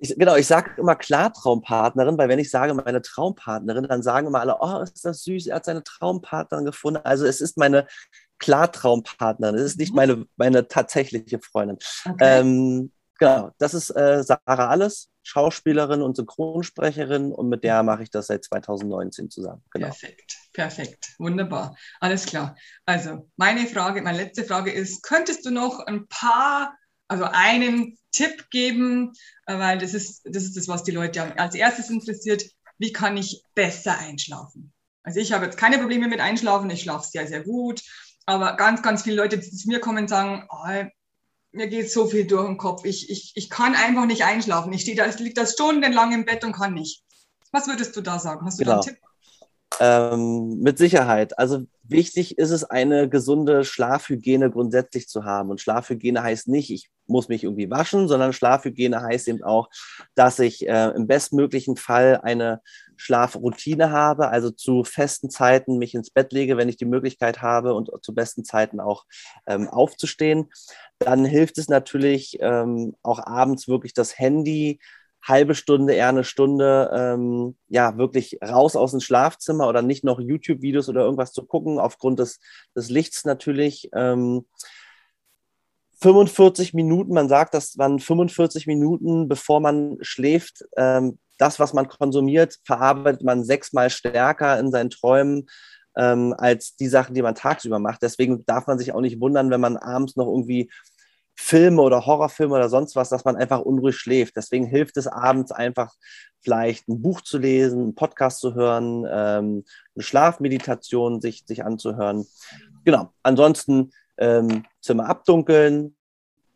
[0.00, 4.40] Ich, genau, ich sage immer Klartraumpartnerin, weil wenn ich sage meine Traumpartnerin, dann sagen immer
[4.40, 7.00] alle, oh, ist das süß, er hat seine Traumpartnerin gefunden.
[7.04, 7.86] Also es ist meine
[8.38, 9.96] Klartraumpartnerin, es ist nicht mhm.
[9.96, 11.78] meine, meine tatsächliche Freundin.
[12.04, 12.40] Okay.
[12.40, 18.10] Ähm, genau, das ist äh, Sarah Alles, Schauspielerin und Synchronsprecherin und mit der mache ich
[18.10, 19.62] das seit 2019 zusammen.
[19.70, 19.86] Genau.
[19.86, 22.56] Perfekt, perfekt, wunderbar, alles klar.
[22.86, 26.74] Also meine Frage, meine letzte Frage ist, könntest du noch ein paar,
[27.10, 29.12] also einen Tipp geben,
[29.46, 32.44] äh, weil das ist, das ist das, was die Leute als erstes interessiert.
[32.78, 34.72] Wie kann ich besser einschlafen?
[35.02, 37.82] Also ich habe jetzt keine Probleme mit Einschlafen, ich schlafe sehr, sehr gut.
[38.26, 40.84] Aber ganz, ganz viele Leute, die zu mir kommen, sagen, oh,
[41.52, 42.84] mir geht so viel durch den Kopf.
[42.84, 44.72] Ich, ich, ich kann einfach nicht einschlafen.
[44.72, 47.02] Ich stehe da, ich liege da stundenlang im Bett und kann nicht.
[47.50, 48.46] Was würdest du da sagen?
[48.46, 48.76] Hast du genau.
[48.76, 49.09] da einen Tipp?
[49.78, 51.38] Ähm, mit Sicherheit.
[51.38, 55.50] Also wichtig ist es, eine gesunde Schlafhygiene grundsätzlich zu haben.
[55.50, 59.68] Und Schlafhygiene heißt nicht, ich muss mich irgendwie waschen, sondern Schlafhygiene heißt eben auch,
[60.14, 62.60] dass ich äh, im bestmöglichen Fall eine
[62.96, 67.74] Schlafroutine habe, also zu festen Zeiten mich ins Bett lege, wenn ich die Möglichkeit habe
[67.74, 69.06] und zu besten Zeiten auch
[69.46, 70.50] ähm, aufzustehen.
[70.98, 74.80] Dann hilft es natürlich ähm, auch abends wirklich das Handy
[75.22, 80.20] halbe Stunde, eher eine Stunde, ähm, ja, wirklich raus aus dem Schlafzimmer oder nicht noch
[80.20, 82.40] YouTube-Videos oder irgendwas zu gucken, aufgrund des,
[82.74, 83.90] des Lichts natürlich.
[83.94, 84.46] Ähm,
[86.02, 91.88] 45 Minuten, man sagt, dass man 45 Minuten, bevor man schläft, ähm, das, was man
[91.88, 95.48] konsumiert, verarbeitet man sechsmal stärker in seinen Träumen
[95.96, 98.02] ähm, als die Sachen, die man tagsüber macht.
[98.02, 100.70] Deswegen darf man sich auch nicht wundern, wenn man abends noch irgendwie
[101.40, 104.36] Filme oder Horrorfilme oder sonst was, dass man einfach unruhig schläft.
[104.36, 105.94] Deswegen hilft es abends einfach
[106.42, 112.26] vielleicht ein Buch zu lesen, einen Podcast zu hören, ähm, eine Schlafmeditation sich, sich anzuhören.
[112.84, 113.12] Genau.
[113.22, 115.96] Ansonsten ähm, Zimmer abdunkeln,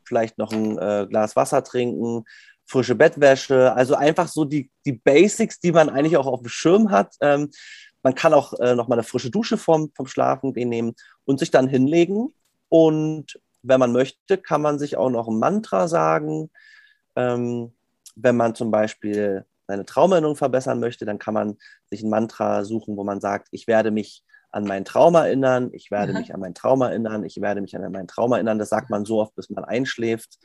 [0.05, 2.25] vielleicht noch ein äh, Glas Wasser trinken,
[2.67, 6.91] frische Bettwäsche, also einfach so die, die Basics, die man eigentlich auch auf dem Schirm
[6.91, 7.15] hat.
[7.21, 7.51] Ähm,
[8.03, 10.95] man kann auch äh, noch mal eine frische Dusche vom, vom Schlafen nehmen
[11.25, 12.35] und sich dann hinlegen
[12.69, 16.51] und wenn man möchte, kann man sich auch noch ein Mantra sagen.
[17.17, 17.73] Ähm,
[18.17, 22.97] wenn man zum Beispiel seine Traumerinnerung verbessern möchte, dann kann man sich ein Mantra suchen,
[22.97, 24.23] wo man sagt, ich werde mich
[24.53, 26.21] an meinen Traum erinnern, ich werde Aha.
[26.21, 28.59] mich an meinen Traum erinnern, ich werde mich an meinen Traum erinnern.
[28.59, 30.39] Das sagt man so oft, bis man einschläft,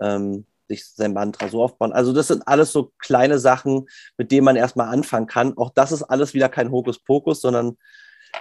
[0.00, 1.92] ähm, sich sein Mantra so aufbauen.
[1.92, 5.56] Also das sind alles so kleine Sachen, mit denen man erstmal anfangen kann.
[5.56, 7.76] Auch das ist alles wieder kein Hokuspokus, sondern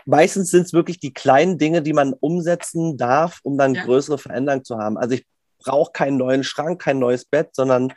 [0.05, 3.83] meistens sind es wirklich die kleinen Dinge, die man umsetzen darf, um dann ja.
[3.83, 4.97] größere Veränderungen zu haben.
[4.97, 5.25] Also ich
[5.59, 7.93] brauche keinen neuen Schrank, kein neues Bett, sondern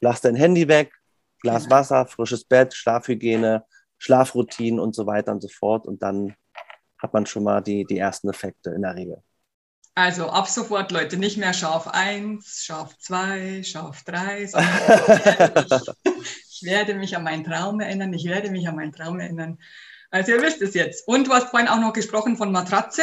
[0.00, 0.92] lass dein Handy weg,
[1.40, 1.76] Glas genau.
[1.76, 3.64] Wasser, frisches Bett, Schlafhygiene,
[3.98, 5.86] Schlafroutinen und so weiter und so fort.
[5.86, 6.34] Und dann
[6.98, 9.22] hat man schon mal die, die ersten Effekte in der Regel.
[9.96, 14.42] Also ab sofort, Leute, nicht mehr scharf 1, scharf 2, scharf 3.
[14.42, 14.52] ich,
[16.50, 19.58] ich werde mich an meinen Traum erinnern, ich werde mich an meinen Traum erinnern.
[20.14, 21.08] Also ihr wisst es jetzt.
[21.08, 23.02] Und du hast vorhin auch noch gesprochen von Matratze.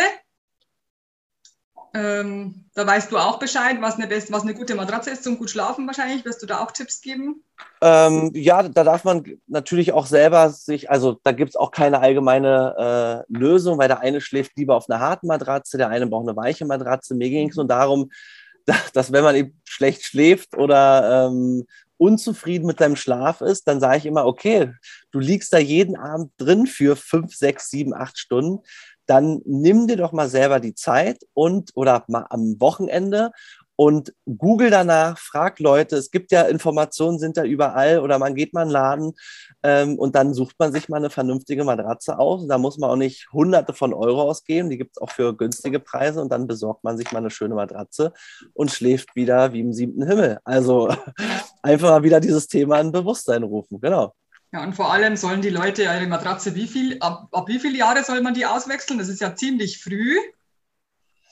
[1.93, 5.37] Ähm, da weißt du auch Bescheid, was eine, best, was eine gute Matratze ist zum
[5.37, 6.23] gut schlafen wahrscheinlich.
[6.23, 7.43] Wirst du da auch Tipps geben?
[7.81, 11.99] Ähm, ja, da darf man natürlich auch selber sich, also da gibt es auch keine
[11.99, 16.29] allgemeine äh, Lösung, weil der eine schläft lieber auf einer harten Matratze, der eine braucht
[16.29, 17.13] eine weiche Matratze.
[17.13, 18.09] Mir ging es nur darum,
[18.65, 21.65] dass, dass, wenn man eben schlecht schläft oder ähm,
[22.01, 24.73] unzufrieden mit deinem Schlaf ist, dann sage ich immer, okay,
[25.11, 28.63] du liegst da jeden Abend drin für fünf, sechs, sieben, acht Stunden.
[29.05, 33.29] Dann nimm dir doch mal selber die Zeit und oder mal am Wochenende
[33.75, 35.95] und google danach, frag Leute.
[35.95, 39.13] Es gibt ja Informationen, sind da überall oder man geht mal in den Laden
[39.63, 42.47] ähm, und dann sucht man sich mal eine vernünftige Matratze aus.
[42.47, 44.69] Da muss man auch nicht hunderte von Euro ausgeben.
[44.69, 47.55] Die gibt es auch für günstige Preise und dann besorgt man sich mal eine schöne
[47.55, 48.13] Matratze
[48.53, 50.39] und schläft wieder wie im siebten Himmel.
[50.43, 50.89] Also
[51.61, 53.79] einfach mal wieder dieses Thema in Bewusstsein rufen.
[53.79, 54.13] Genau.
[54.51, 57.77] Ja, und vor allem sollen die Leute ihre Matratze, wie viel, ab, ab wie viele
[57.77, 58.99] Jahre soll man die auswechseln?
[58.99, 60.17] Das ist ja ziemlich früh.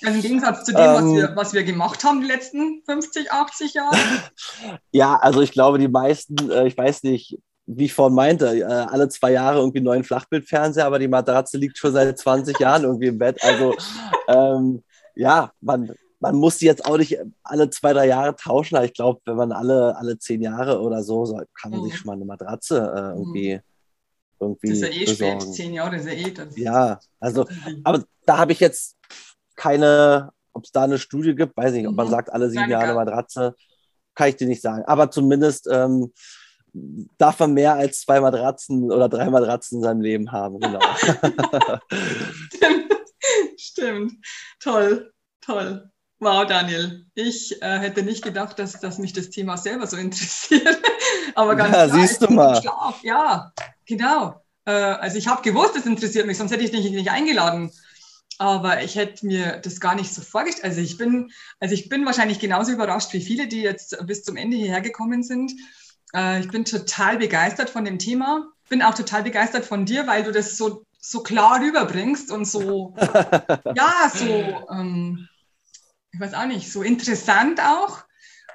[0.01, 3.32] Also im Gegensatz zu dem, ähm, was, wir, was wir gemacht haben die letzten 50,
[3.32, 3.97] 80 Jahre?
[4.91, 7.39] Ja, also ich glaube, die meisten, äh, ich weiß nicht,
[7.76, 11.57] wie ich vorhin meinte, äh, alle zwei Jahre irgendwie einen neuen Flachbildfernseher, aber die Matratze
[11.57, 13.43] liegt schon seit 20 Jahren irgendwie im Bett.
[13.43, 13.76] Also
[14.28, 14.84] ähm,
[15.15, 18.76] ja, man, man muss die jetzt auch nicht alle zwei, drei Jahre tauschen.
[18.76, 21.86] Aber ich glaube, wenn man alle, alle zehn Jahre oder so, so kann man mhm.
[21.86, 23.55] sich schon mal eine Matratze äh, irgendwie.
[23.55, 23.61] Mhm.
[24.41, 25.41] Irgendwie das ist ja eh besorgen.
[25.41, 26.32] spät, zehn Jahre ist ja eh.
[26.32, 27.45] Das ja, also,
[27.84, 28.95] aber da habe ich jetzt
[29.55, 32.11] keine, ob es da eine Studie gibt, weiß ich nicht, ob man mhm.
[32.11, 33.53] sagt, alle sieben Jahre eine Matratze,
[34.15, 34.84] kann ich dir nicht sagen.
[34.86, 36.13] Aber zumindest ähm,
[36.74, 40.59] darf man mehr als zwei Matratzen oder drei Matratzen in seinem Leben haben.
[40.59, 40.80] Genau.
[42.53, 42.93] Stimmt.
[43.57, 44.13] Stimmt.
[44.59, 45.89] Toll, toll.
[46.20, 47.05] Wow, Daniel.
[47.15, 50.82] Ich äh, hätte nicht gedacht, dass, dass mich das Thema selber so interessiert.
[51.36, 52.61] Aber ganz ja, klar, siehst du mal.
[52.61, 53.01] Schlaf.
[53.03, 53.53] Ja,
[53.86, 54.43] genau.
[54.65, 57.72] Äh, also ich habe gewusst, es interessiert mich, sonst hätte ich dich nicht eingeladen
[58.39, 60.63] aber ich hätte mir das gar nicht so vorgestellt.
[60.63, 64.38] Also ich bin, also ich bin wahrscheinlich genauso überrascht wie viele, die jetzt bis zum
[64.38, 65.51] Ende hierher gekommen sind.
[66.14, 68.51] Äh, ich bin total begeistert von dem Thema.
[68.70, 72.95] Bin auch total begeistert von dir, weil du das so, so klar rüberbringst und so,
[73.76, 74.26] ja, so,
[74.72, 75.28] ähm,
[76.12, 78.03] ich weiß auch nicht, so interessant auch.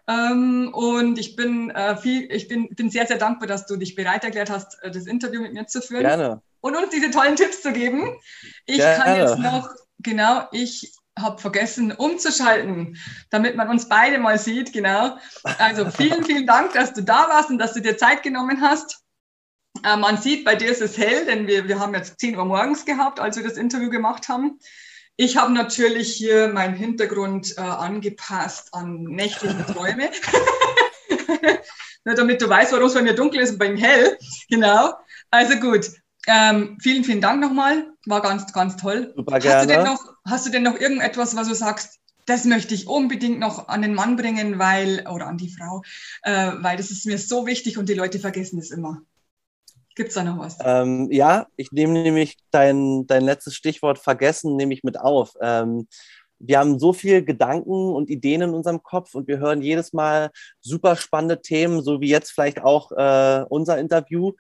[0.07, 3.95] Ähm, und ich bin, äh, viel, ich bin, bin sehr, sehr dankbar, dass du dich
[3.95, 6.03] bereit erklärt hast, äh, das Interview mit mir zu führen.
[6.03, 8.19] Gerne und uns diese tollen Tipps zu geben.
[8.65, 12.97] Ich ja, kann jetzt noch, genau, ich habe vergessen umzuschalten,
[13.31, 15.17] damit man uns beide mal sieht, genau.
[15.59, 19.05] Also vielen, vielen Dank, dass du da warst und dass du dir Zeit genommen hast.
[19.83, 22.45] Äh, man sieht, bei dir ist es hell, denn wir, wir haben jetzt 10 Uhr
[22.45, 24.59] morgens gehabt, als wir das Interview gemacht haben.
[25.17, 30.11] Ich habe natürlich hier meinen Hintergrund äh, angepasst an nächtliche Träume.
[32.05, 34.19] Nur damit du weißt, warum es bei mir dunkel ist und bei ihm hell.
[34.49, 34.95] Genau.
[35.31, 35.91] Also gut.
[36.27, 37.93] Ähm, vielen, vielen Dank nochmal.
[38.07, 39.13] War ganz, ganz toll.
[39.17, 39.57] Super gerne.
[39.57, 42.87] Hast du, denn noch, hast du denn noch irgendetwas, was du sagst, das möchte ich
[42.87, 45.83] unbedingt noch an den Mann bringen, weil, oder an die Frau,
[46.23, 49.03] äh, weil das ist mir so wichtig und die Leute vergessen es immer.
[49.95, 50.59] Gibt es da noch was?
[50.65, 55.35] Ähm, ja, ich nehme nämlich dein, dein letztes Stichwort vergessen, nehme ich mit auf.
[55.41, 55.87] Ähm,
[56.41, 60.31] wir haben so viele Gedanken und Ideen in unserem Kopf und wir hören jedes Mal
[60.61, 64.33] super spannende Themen, so wie jetzt vielleicht auch äh, unser Interview.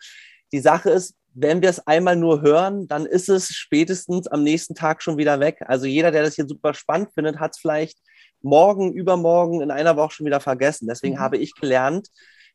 [0.53, 4.75] Die Sache ist, wenn wir es einmal nur hören, dann ist es spätestens am nächsten
[4.75, 5.59] Tag schon wieder weg.
[5.67, 7.99] Also jeder, der das hier super spannend findet, hat es vielleicht
[8.41, 10.87] morgen, übermorgen, in einer Woche schon wieder vergessen.
[10.87, 11.21] Deswegen mhm.
[11.21, 12.09] habe ich gelernt,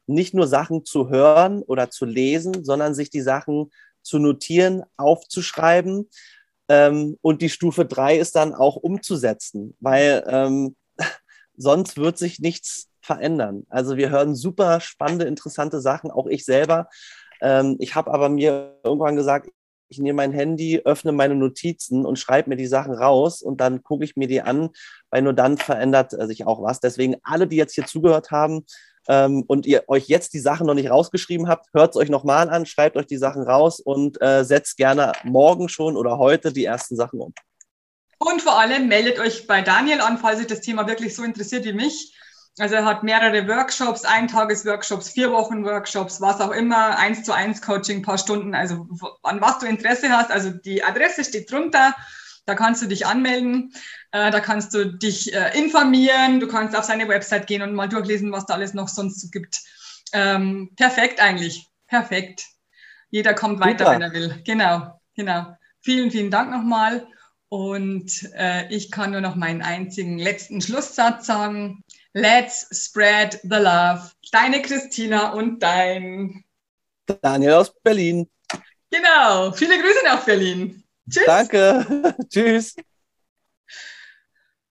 [0.07, 3.69] nicht nur Sachen zu hören oder zu lesen, sondern sich die Sachen
[4.01, 6.09] zu notieren, aufzuschreiben.
[6.69, 10.75] Ähm, und die Stufe drei ist dann auch umzusetzen, weil ähm,
[11.57, 13.65] sonst wird sich nichts verändern.
[13.69, 16.88] Also wir hören super spannende, interessante Sachen, auch ich selber
[17.41, 19.49] ähm, ich habe aber mir irgendwann gesagt,
[19.89, 23.81] ich nehme mein Handy, öffne meine Notizen und schreibe mir die Sachen raus und dann
[23.81, 24.69] gucke ich mir die an,
[25.09, 26.79] weil nur dann verändert sich auch was.
[26.79, 28.65] Deswegen alle, die jetzt hier zugehört haben
[29.07, 32.49] ähm, und ihr euch jetzt die Sachen noch nicht rausgeschrieben habt, hört es euch nochmal
[32.49, 36.65] an, schreibt euch die Sachen raus und äh, setzt gerne morgen schon oder heute die
[36.65, 37.33] ersten Sachen um.
[38.19, 41.65] Und vor allem meldet euch bei Daniel an, falls euch das Thema wirklich so interessiert
[41.65, 42.13] wie mich.
[42.60, 47.62] Also er hat mehrere Workshops, Eintagesworkshops, vier Wochen Workshops, was auch immer, eins zu eins
[47.62, 48.88] Coaching, paar Stunden, also
[49.24, 50.30] an was du Interesse hast.
[50.32, 51.95] Also die Adresse steht drunter.
[52.45, 53.72] Da kannst du dich anmelden,
[54.12, 57.88] äh, da kannst du dich äh, informieren, du kannst auf seine Website gehen und mal
[57.88, 59.60] durchlesen, was da alles noch sonst so gibt.
[60.14, 62.43] Ähm, perfekt eigentlich, perfekt.
[63.12, 63.91] Jeder kommt weiter, Super.
[63.91, 64.41] wenn er will.
[64.45, 65.55] Genau, genau.
[65.82, 67.07] Vielen, vielen Dank nochmal.
[67.49, 71.84] Und äh, ich kann nur noch meinen einzigen letzten Schlusssatz sagen.
[72.14, 74.12] Let's spread the love.
[74.32, 76.43] Deine Christina und dein
[77.22, 78.30] Daniel aus Berlin.
[78.91, 79.51] Genau.
[79.51, 80.84] Viele Grüße nach Berlin.
[81.10, 81.26] Tschüss.
[81.26, 82.16] Danke.
[82.30, 82.76] Tschüss.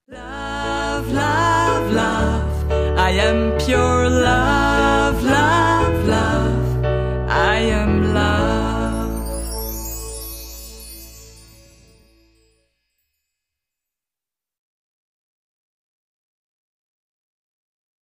[0.07, 2.99] Love, love, love.
[2.99, 4.68] I am pure.